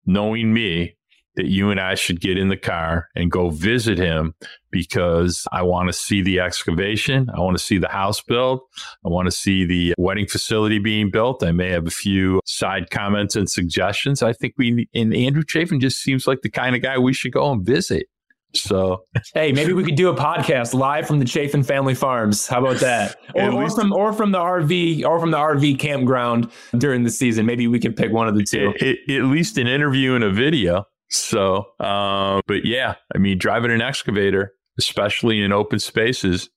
[0.05, 0.95] knowing me,
[1.35, 4.33] that you and I should get in the car and go visit him
[4.71, 7.29] because I want to see the excavation.
[7.33, 8.61] I want to see the house built.
[9.05, 11.43] I want to see the wedding facility being built.
[11.43, 14.21] I may have a few side comments and suggestions.
[14.21, 17.31] I think we, and Andrew Chafin just seems like the kind of guy we should
[17.31, 18.07] go and visit.
[18.55, 19.05] So,
[19.35, 22.47] hey, maybe we could do a podcast live from the Chafin family farms.
[22.47, 23.15] How about that?
[23.35, 27.45] Or, or, from or from the RV or from the RV campground during the season.
[27.45, 28.73] Maybe we can pick one of the two.
[28.81, 30.85] At, at least an interview and a video.
[31.09, 36.49] So, uh, but yeah, I mean, driving an excavator, especially in open spaces,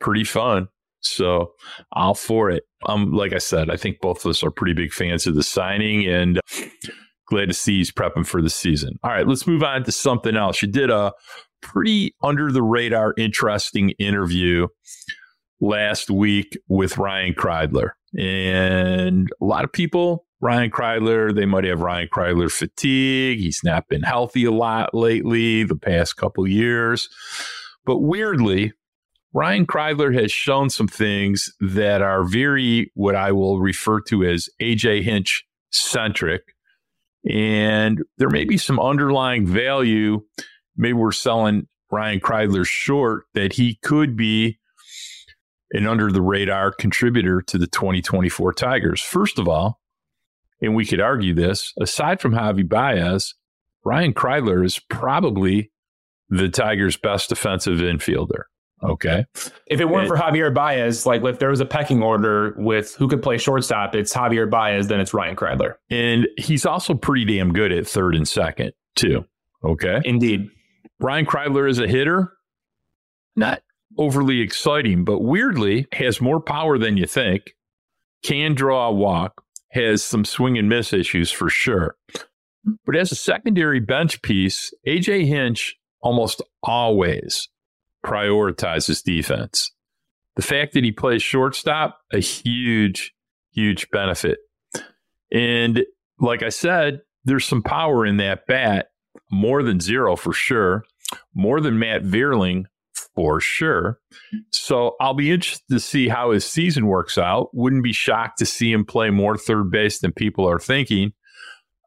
[0.00, 0.68] pretty fun.
[1.00, 1.52] So,
[1.92, 2.64] I'll for it.
[2.86, 5.42] Um, like I said, I think both of us are pretty big fans of the
[5.42, 6.40] signing, and
[7.26, 8.98] glad to see he's prepping for the season.
[9.02, 10.62] All right, let's move on to something else.
[10.62, 11.12] You did a
[11.60, 14.68] pretty under the radar, interesting interview
[15.60, 21.80] last week with Ryan Kreidler, and a lot of people Ryan Kreidler, they might have
[21.80, 23.38] Ryan Kreidler fatigue.
[23.38, 27.08] He's not been healthy a lot lately, the past couple years.
[27.86, 28.72] But weirdly,
[29.32, 34.48] Ryan Kreidler has shown some things that are very what I will refer to as
[34.60, 36.42] AJ Hinch centric.
[37.30, 40.22] And there may be some underlying value.
[40.76, 44.58] Maybe we're selling Ryan Kreidler short that he could be
[45.70, 49.00] an under the radar contributor to the 2024 Tigers.
[49.00, 49.78] First of all,
[50.62, 53.34] and we could argue this, aside from Javi Baez,
[53.84, 55.70] Ryan Kreidler is probably
[56.30, 58.44] the Tigers' best defensive infielder.
[58.82, 59.26] Okay.
[59.66, 62.94] If it weren't and, for Javier Baez, like if there was a pecking order with
[62.96, 65.74] who could play shortstop, it's Javier Baez, then it's Ryan Kreidler.
[65.90, 69.24] And he's also pretty damn good at third and second, too.
[69.64, 70.00] Okay.
[70.04, 70.48] Indeed.
[70.98, 72.32] Ryan Kreidler is a hitter.
[73.36, 73.62] Not
[73.98, 77.54] overly exciting, but weirdly has more power than you think,
[78.24, 79.41] can draw a walk,
[79.72, 81.96] has some swing and miss issues for sure.
[82.86, 87.48] But as a secondary bench piece, AJ Hinch almost always
[88.04, 89.72] prioritizes defense.
[90.36, 93.14] The fact that he plays shortstop, a huge,
[93.52, 94.38] huge benefit.
[95.30, 95.84] And
[96.18, 98.88] like I said, there's some power in that bat,
[99.30, 100.84] more than zero for sure,
[101.34, 102.64] more than Matt Vierling
[103.14, 103.98] for sure.
[104.50, 107.50] So I'll be interested to see how his season works out.
[107.52, 111.12] Wouldn't be shocked to see him play more third base than people are thinking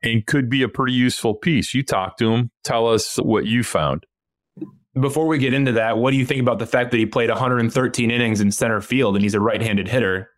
[0.04, 1.74] and could be a pretty useful piece.
[1.74, 4.06] You talk to him, tell us what you found.
[5.00, 7.30] Before we get into that, what do you think about the fact that he played
[7.30, 10.30] 113 innings in center field and he's a right-handed hitter?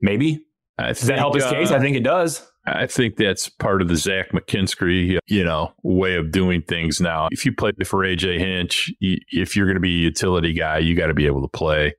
[0.00, 0.44] Maybe.
[0.78, 1.70] Does that help his uh, case?
[1.70, 2.46] I think it does.
[2.64, 7.28] I think that's part of the Zach McKinstry, you know, way of doing things now.
[7.32, 10.94] If you play for AJ Hinch, if you're going to be a utility guy, you
[10.94, 11.94] got to be able to play,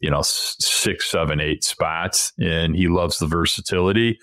[0.00, 2.32] you know, six, seven, eight spots.
[2.40, 4.18] And he loves the versatility.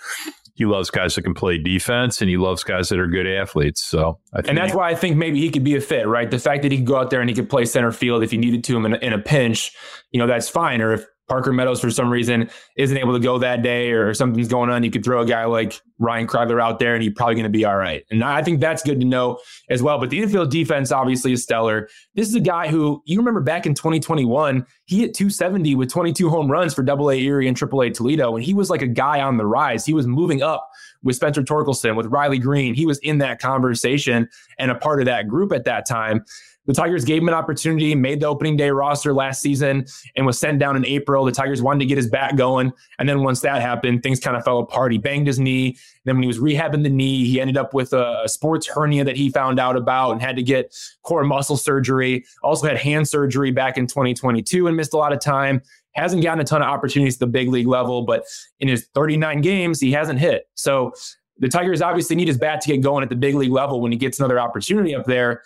[0.55, 3.83] He loves guys that can play defense, and he loves guys that are good athletes.
[3.83, 6.31] So, and that's why I think maybe he could be a fit, right?
[6.31, 8.31] The fact that he could go out there and he could play center field if
[8.31, 9.73] he needed to him in in a pinch,
[10.11, 10.81] you know, that's fine.
[10.81, 14.47] Or if Parker Meadows for some reason isn't able to go that day or something's
[14.47, 17.36] going on, you could throw a guy like Ryan Kreidler out there and he's probably
[17.36, 18.05] going to be all right.
[18.11, 19.99] And I think that's good to know as well.
[19.99, 21.89] But the infield defense obviously is stellar.
[22.13, 26.30] This is a guy who you remember back in 2021, he hit 270 with 22
[26.30, 28.88] home runs for Double A Erie and Triple A Toledo, and he was like a
[28.88, 29.86] guy on the rise.
[29.86, 30.69] He was moving up
[31.03, 32.73] with Spencer Torkelson, with Riley Greene.
[32.73, 34.28] He was in that conversation
[34.59, 36.26] and a part of that group at that time.
[36.66, 39.86] The Tigers gave him an opportunity, made the opening day roster last season,
[40.16, 41.24] and was sent down in April.
[41.26, 42.74] The Tigers wanted to get his back going.
[42.99, 44.91] And then once that happened, things kind of fell apart.
[44.91, 45.78] He banged his knee.
[46.05, 49.03] Then when he was rehabbing the knee, he ended up with a, a sports hernia
[49.03, 52.26] that he found out about and had to get core muscle surgery.
[52.43, 55.61] Also had hand surgery back in 2022 and missed a lot of time.
[55.93, 58.26] Hasn't gotten a ton of opportunities at the big league level, but
[58.59, 60.49] in his 39 games, he hasn't hit.
[60.55, 60.93] So
[61.38, 63.91] the Tigers obviously need his bat to get going at the big league level when
[63.91, 65.41] he gets another opportunity up there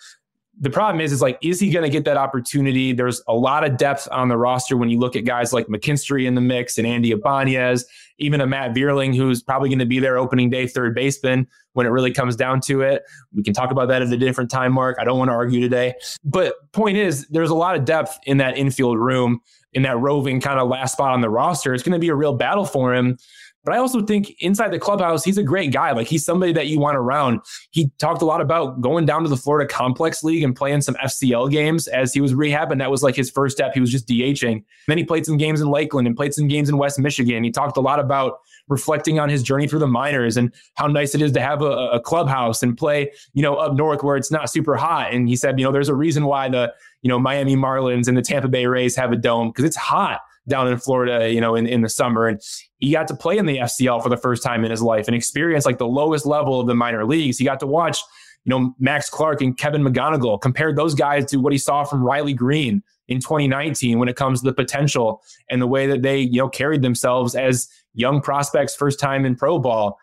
[0.60, 2.92] the problem is, is like, is he going to get that opportunity?
[2.92, 6.26] There's a lot of depth on the roster when you look at guys like McKinstry
[6.26, 7.86] in the mix and Andy Ibanez,
[8.18, 11.86] even a Matt Vierling, who's probably going to be there opening day third baseman when
[11.86, 13.02] it really comes down to it.
[13.34, 14.98] We can talk about that at a different time mark.
[15.00, 15.94] I don't want to argue today.
[16.24, 19.40] But point is, there's a lot of depth in that infield room,
[19.72, 21.72] in that roving kind of last spot on the roster.
[21.72, 23.16] It's going to be a real battle for him.
[23.64, 25.92] But I also think inside the clubhouse, he's a great guy.
[25.92, 27.40] Like he's somebody that you want around.
[27.70, 30.94] He talked a lot about going down to the Florida Complex League and playing some
[30.94, 32.78] FCL games as he was rehabbing.
[32.78, 33.72] That was like his first step.
[33.74, 34.64] He was just DHing.
[34.88, 37.44] Then he played some games in Lakeland and played some games in West Michigan.
[37.44, 38.38] He talked a lot about
[38.68, 41.90] reflecting on his journey through the minors and how nice it is to have a,
[41.90, 45.12] a clubhouse and play, you know, up north where it's not super hot.
[45.12, 48.16] And he said, you know, there's a reason why the, you know, Miami Marlins and
[48.16, 51.54] the Tampa Bay Rays have a dome because it's hot down in Florida, you know,
[51.54, 52.26] in, in the summer.
[52.26, 52.40] And
[52.80, 55.14] he got to play in the FCL for the first time in his life and
[55.14, 57.38] experience like the lowest level of the minor leagues.
[57.38, 57.98] He got to watch,
[58.44, 62.02] you know, Max Clark and Kevin McGonigle, compared those guys to what he saw from
[62.02, 66.20] Riley Greene in 2019 when it comes to the potential and the way that they,
[66.20, 69.98] you know, carried themselves as young prospects first time in pro ball.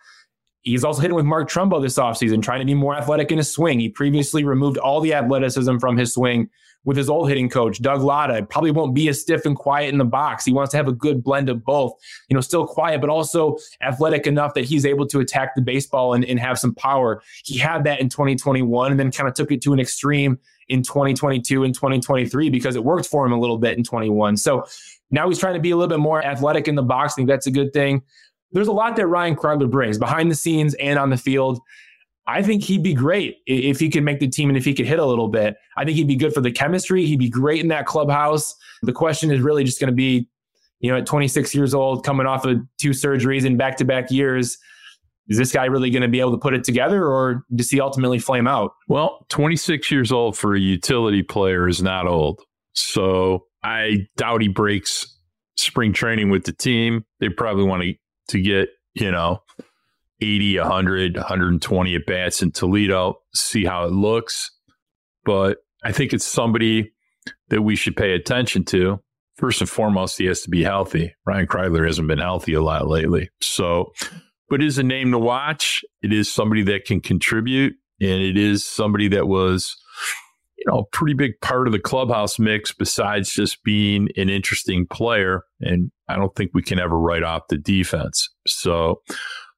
[0.62, 3.52] He's also hitting with Mark Trumbo this offseason, trying to be more athletic in his
[3.52, 3.80] swing.
[3.80, 6.50] He previously removed all the athleticism from his swing
[6.88, 8.44] with his old hitting coach, Doug Latta.
[8.50, 10.46] Probably won't be as stiff and quiet in the box.
[10.46, 11.92] He wants to have a good blend of both,
[12.30, 16.14] you know, still quiet, but also athletic enough that he's able to attack the baseball
[16.14, 17.22] and, and have some power.
[17.44, 20.82] He had that in 2021 and then kind of took it to an extreme in
[20.82, 24.38] 2022 and 2023 because it worked for him a little bit in 21.
[24.38, 24.66] So
[25.12, 27.14] now he's trying to be a little bit more athletic in the box.
[27.14, 28.02] I think that's a good thing.
[28.54, 31.60] There's a lot that Ryan Kreidler brings behind the scenes and on the field.
[32.28, 34.86] I think he'd be great if he could make the team and if he could
[34.86, 35.56] hit a little bit.
[35.78, 37.06] I think he'd be good for the chemistry.
[37.06, 38.54] He'd be great in that clubhouse.
[38.84, 40.28] The question is really just going to be,
[40.80, 44.12] you know, at 26 years old, coming off of two surgeries in back to back
[44.12, 44.58] years,
[45.30, 47.82] is this guy really going to be able to put it together or does he
[47.82, 48.72] ultimately flame out?
[48.88, 52.42] Well, 26 years old for a utility player is not old.
[52.74, 55.18] So I doubt he breaks
[55.58, 57.06] spring training with the team.
[57.20, 57.94] They probably want to,
[58.30, 59.42] to get, you know,
[60.22, 64.52] 80, 100, 120 at bats in Toledo, see how it looks.
[65.26, 66.92] But I think it's somebody
[67.50, 69.00] that we should pay attention to.
[69.38, 71.14] First and foremost, he has to be healthy.
[71.26, 73.30] Ryan Kreidler hasn't been healthy a lot lately.
[73.40, 73.92] So,
[74.50, 75.84] but it is a name to watch.
[76.02, 79.76] It is somebody that can contribute, and it is somebody that was,
[80.58, 84.88] you know, a pretty big part of the clubhouse mix besides just being an interesting
[84.88, 85.44] player.
[85.62, 88.28] And I don't think we can ever write off the defense.
[88.48, 89.02] So,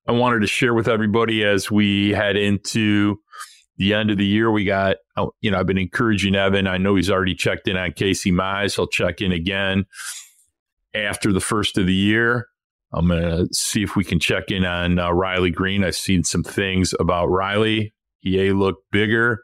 [0.07, 3.19] I wanted to share with everybody as we head into
[3.77, 4.51] the end of the year.
[4.51, 6.67] We got, oh, you know, I've been encouraging Evan.
[6.67, 8.75] I know he's already checked in on Casey Mize.
[8.75, 9.85] He'll check in again
[10.93, 12.47] after the first of the year.
[12.91, 15.83] I'm going to see if we can check in on uh, Riley Greene.
[15.83, 17.93] I've seen some things about Riley.
[18.19, 19.43] He looked bigger.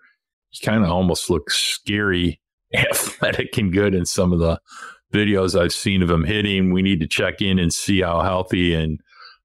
[0.50, 2.42] He kind of almost looks scary
[2.74, 4.60] athletic and good in some of the
[5.14, 6.74] videos I've seen of him hitting.
[6.74, 9.00] We need to check in and see how healthy and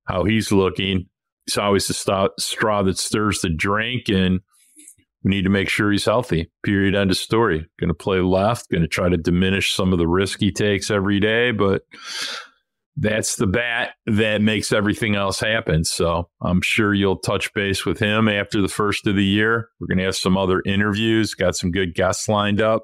[0.06, 1.06] how he's looking.
[1.46, 4.40] It's always the st- straw that stirs the drink, and
[5.24, 6.50] we need to make sure he's healthy.
[6.62, 6.94] Period.
[6.94, 7.66] End of story.
[7.78, 8.70] Going to play left.
[8.70, 11.82] Going to try to diminish some of the risk he takes every day, but
[12.96, 15.84] that's the bat that makes everything else happen.
[15.84, 19.68] So I'm sure you'll touch base with him after the first of the year.
[19.78, 22.82] We're going to have some other interviews, got some good guests lined up.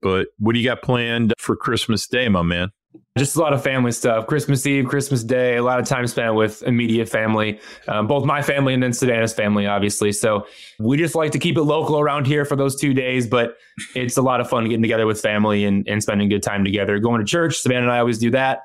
[0.00, 2.70] But what do you got planned for Christmas Day, my man?
[3.16, 4.26] Just a lot of family stuff.
[4.26, 7.58] Christmas Eve, Christmas Day, a lot of time spent with immediate family,
[7.88, 10.12] um, both my family and then Savannah's family, obviously.
[10.12, 10.46] So
[10.78, 13.56] we just like to keep it local around here for those two days, but
[13.94, 16.98] it's a lot of fun getting together with family and, and spending good time together.
[17.00, 18.60] Going to church, Savannah and I always do that.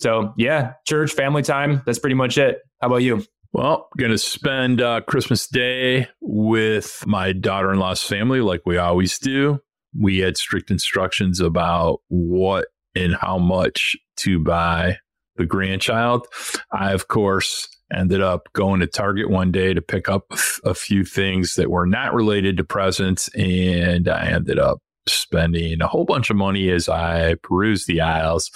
[0.00, 1.82] So yeah, church, family time.
[1.86, 2.58] That's pretty much it.
[2.80, 3.24] How about you?
[3.52, 8.78] Well, going to spend uh, Christmas Day with my daughter in law's family like we
[8.78, 9.60] always do.
[9.96, 14.98] We had strict instructions about what and how much to buy
[15.36, 16.26] the grandchild.
[16.72, 20.32] I, of course, ended up going to Target one day to pick up
[20.64, 23.28] a few things that were not related to presents.
[23.34, 28.50] And I ended up spending a whole bunch of money as I perused the aisles,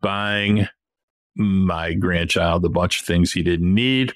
[0.00, 0.66] buying
[1.36, 4.12] my grandchild a bunch of things he didn't need.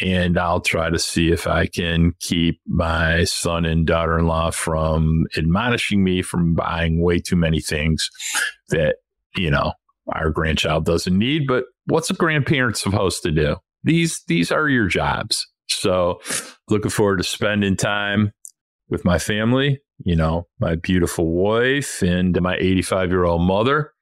[0.00, 4.50] And I'll try to see if I can keep my son and daughter in law
[4.50, 8.10] from admonishing me from buying way too many things
[8.68, 8.96] that,
[9.36, 9.72] you know,
[10.14, 11.46] our grandchild doesn't need.
[11.46, 13.56] But what's a grandparent supposed to do?
[13.82, 15.46] These these are your jobs.
[15.68, 16.20] So
[16.68, 18.32] looking forward to spending time
[18.88, 23.92] with my family, you know, my beautiful wife and my 85 year old mother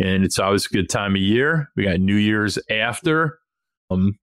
[0.00, 1.70] and it's always a good time of year.
[1.76, 3.38] We got New Year's after.
[3.90, 4.18] Um,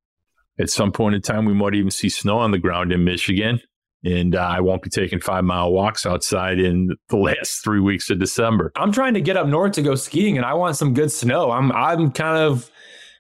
[0.60, 3.62] at some point in time, we might even see snow on the ground in Michigan,
[4.04, 8.10] and uh, I won't be taking five mile walks outside in the last three weeks
[8.10, 8.72] of December.
[8.76, 11.52] I'm trying to get up north to go skiing, and I want some good snow.
[11.52, 12.72] I'm I'm kind of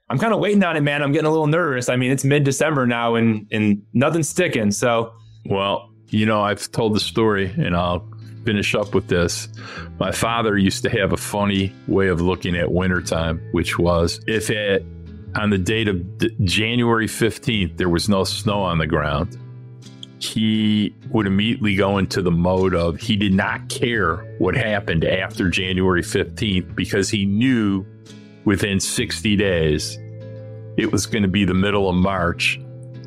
[0.09, 1.03] I'm kind of waiting on it, man.
[1.03, 1.89] I'm getting a little nervous.
[1.89, 4.71] I mean, it's mid December now, and and nothing's sticking.
[4.71, 5.13] So,
[5.45, 8.09] well, you know, I've told the story, and I'll
[8.47, 9.49] finish up with this.
[9.99, 14.49] My father used to have a funny way of looking at wintertime, which was if
[14.49, 14.85] it
[15.35, 16.01] on the date of
[16.45, 19.37] January 15th there was no snow on the ground,
[20.19, 25.49] he would immediately go into the mode of he did not care what happened after
[25.49, 27.85] January 15th because he knew
[28.45, 29.97] within 60 days
[30.77, 32.61] it was going to be the middle of March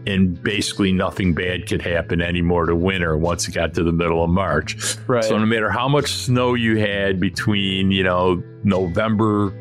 [0.06, 4.24] and basically nothing bad could happen anymore to winter once it got to the middle
[4.24, 4.96] of March.
[5.06, 5.24] Right.
[5.24, 9.52] So no matter how much snow you had between, you know, November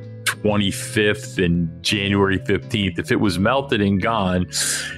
[0.43, 4.47] 25th and January 15th, if it was melted and gone,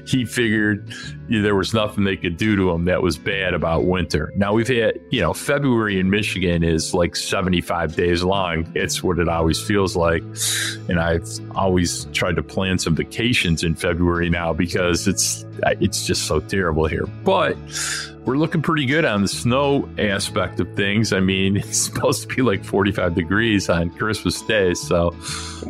[0.05, 0.93] he figured
[1.29, 4.31] there was nothing they could do to him that was bad about winter.
[4.35, 8.71] Now we've had, you know, February in Michigan is like 75 days long.
[8.75, 10.23] It's what it always feels like.
[10.89, 15.45] And I've always tried to plan some vacations in February now because it's
[15.79, 17.05] it's just so terrible here.
[17.23, 17.55] But
[18.25, 21.11] we're looking pretty good on the snow aspect of things.
[21.11, 24.73] I mean, it's supposed to be like 45 degrees on Christmas Day.
[24.73, 25.15] So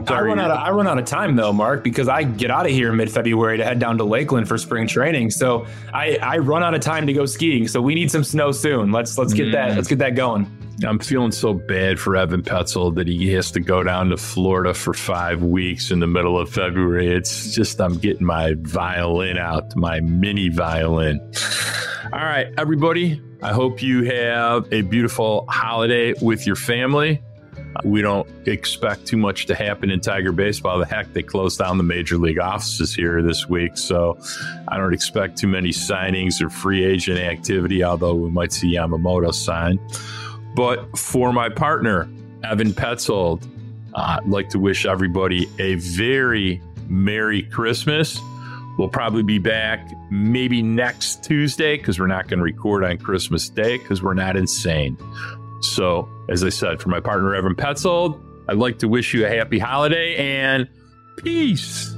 [0.07, 2.65] I run out of I run out of time though, Mark, because I get out
[2.65, 5.31] of here mid February to head down to Lakeland for spring training.
[5.31, 7.67] So I, I run out of time to go skiing.
[7.67, 8.91] So we need some snow soon.
[8.91, 9.51] Let's let's get mm.
[9.53, 10.49] that let's get that going.
[10.85, 14.73] I'm feeling so bad for Evan Petzold that he has to go down to Florida
[14.73, 17.07] for five weeks in the middle of February.
[17.15, 21.19] It's just I'm getting my violin out, my mini violin.
[22.13, 23.21] All right, everybody.
[23.43, 27.21] I hope you have a beautiful holiday with your family.
[27.83, 30.79] We don't expect too much to happen in Tiger baseball.
[30.79, 33.77] The heck, they closed down the major league offices here this week.
[33.77, 34.19] So
[34.67, 39.33] I don't expect too many signings or free agent activity, although we might see Yamamoto
[39.33, 39.79] sign.
[40.55, 42.09] But for my partner,
[42.43, 43.47] Evan Petzold,
[43.93, 48.19] uh, I'd like to wish everybody a very Merry Christmas.
[48.77, 53.49] We'll probably be back maybe next Tuesday because we're not going to record on Christmas
[53.49, 54.97] Day because we're not insane.
[55.61, 59.29] So, as I said, for my partner, Evan Petzold, I'd like to wish you a
[59.29, 60.67] happy holiday and
[61.17, 61.93] peace.